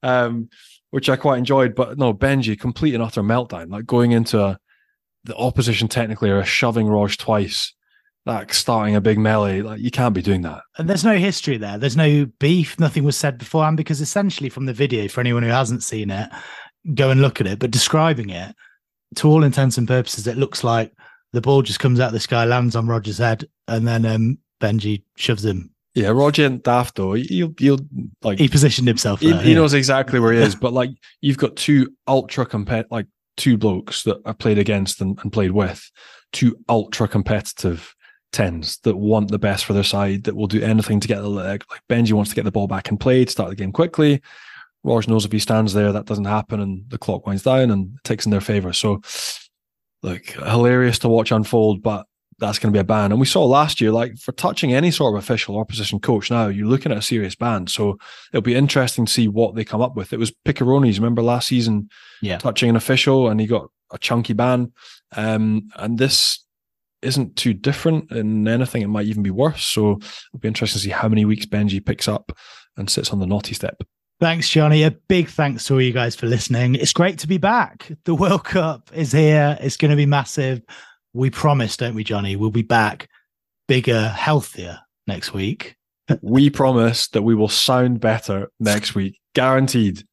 [0.03, 0.49] um,
[0.89, 1.75] which I quite enjoyed.
[1.75, 4.59] But no, Benji, complete and utter meltdown, like going into a,
[5.23, 7.73] the opposition technically or shoving Rog twice
[8.25, 9.61] like starting a big melee.
[9.61, 10.61] Like you can't be doing that.
[10.77, 11.77] And there's no history there.
[11.77, 12.79] There's no beef.
[12.79, 16.29] Nothing was said beforehand because essentially from the video, for anyone who hasn't seen it,
[16.93, 17.59] go and look at it.
[17.59, 18.55] But describing it,
[19.15, 20.93] to all intents and purposes, it looks like
[21.33, 24.37] the ball just comes out of the sky, lands on Roger's head, and then um,
[24.59, 25.71] Benji shoves him.
[25.93, 27.15] Yeah, Roger and daft though.
[27.15, 27.79] You'll you'll
[28.21, 29.19] like He positioned himself.
[29.19, 29.55] he, there, he yeah.
[29.55, 30.55] knows exactly where he is.
[30.55, 35.19] But like you've got two ultra compet like two blokes that I played against and,
[35.21, 35.89] and played with,
[36.31, 37.93] two ultra competitive
[38.31, 41.27] tens that want the best for their side, that will do anything to get the
[41.27, 41.65] leg.
[41.69, 44.21] Like Benji wants to get the ball back and play to start the game quickly.
[44.83, 47.97] Roger knows if he stands there, that doesn't happen, and the clock winds down and
[48.03, 48.73] ticks in their favor.
[48.73, 49.01] So,
[50.01, 52.05] like, hilarious to watch unfold, but
[52.39, 53.11] that's going to be a ban.
[53.11, 56.31] And we saw last year, like, for touching any sort of official or position coach,
[56.31, 57.67] now you're looking at a serious ban.
[57.67, 57.99] So
[58.33, 60.11] it'll be interesting to see what they come up with.
[60.11, 61.89] It was Picaronis, remember last season,
[62.23, 62.39] Yeah.
[62.39, 64.71] touching an official, and he got a chunky ban.
[65.15, 66.43] Um, and this
[67.03, 68.81] isn't too different in anything.
[68.81, 69.63] It might even be worse.
[69.63, 72.31] So it'll be interesting to see how many weeks Benji picks up
[72.77, 73.83] and sits on the naughty step.
[74.21, 74.83] Thanks, Johnny.
[74.83, 76.75] A big thanks to all you guys for listening.
[76.75, 77.91] It's great to be back.
[78.05, 79.57] The World Cup is here.
[79.59, 80.61] It's going to be massive.
[81.11, 82.35] We promise, don't we, Johnny?
[82.35, 83.09] We'll be back
[83.67, 85.75] bigger, healthier next week.
[86.21, 90.03] we promise that we will sound better next week, guaranteed.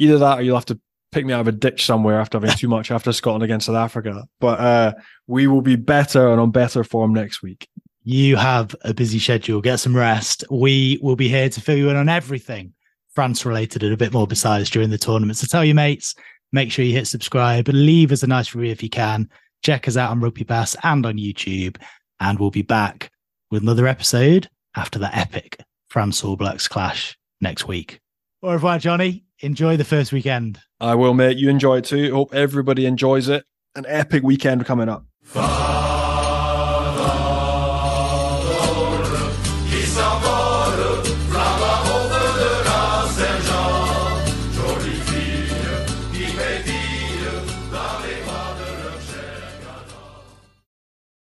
[0.00, 0.80] Either that, or you'll have to
[1.12, 3.76] pick me out of a ditch somewhere after having too much after Scotland against South
[3.76, 4.24] Africa.
[4.40, 4.94] But uh,
[5.28, 7.68] we will be better and on better form next week.
[8.02, 9.60] You have a busy schedule.
[9.60, 10.42] Get some rest.
[10.50, 12.74] We will be here to fill you in on everything
[13.14, 15.38] France related and a bit more besides during the tournament.
[15.38, 16.14] So tell your mates,
[16.52, 19.28] make sure you hit subscribe, leave us a nice review if you can.
[19.62, 21.76] Check us out on Rugby Pass and on YouTube.
[22.20, 23.10] And we'll be back
[23.50, 25.58] with another episode after that epic
[25.88, 28.00] France All Blacks clash next week.
[28.42, 29.24] Au revoir, Johnny.
[29.40, 30.60] Enjoy the first weekend.
[30.80, 31.38] I will, mate.
[31.38, 32.12] You enjoy it too.
[32.12, 33.44] Hope everybody enjoys it.
[33.74, 35.73] An epic weekend coming up.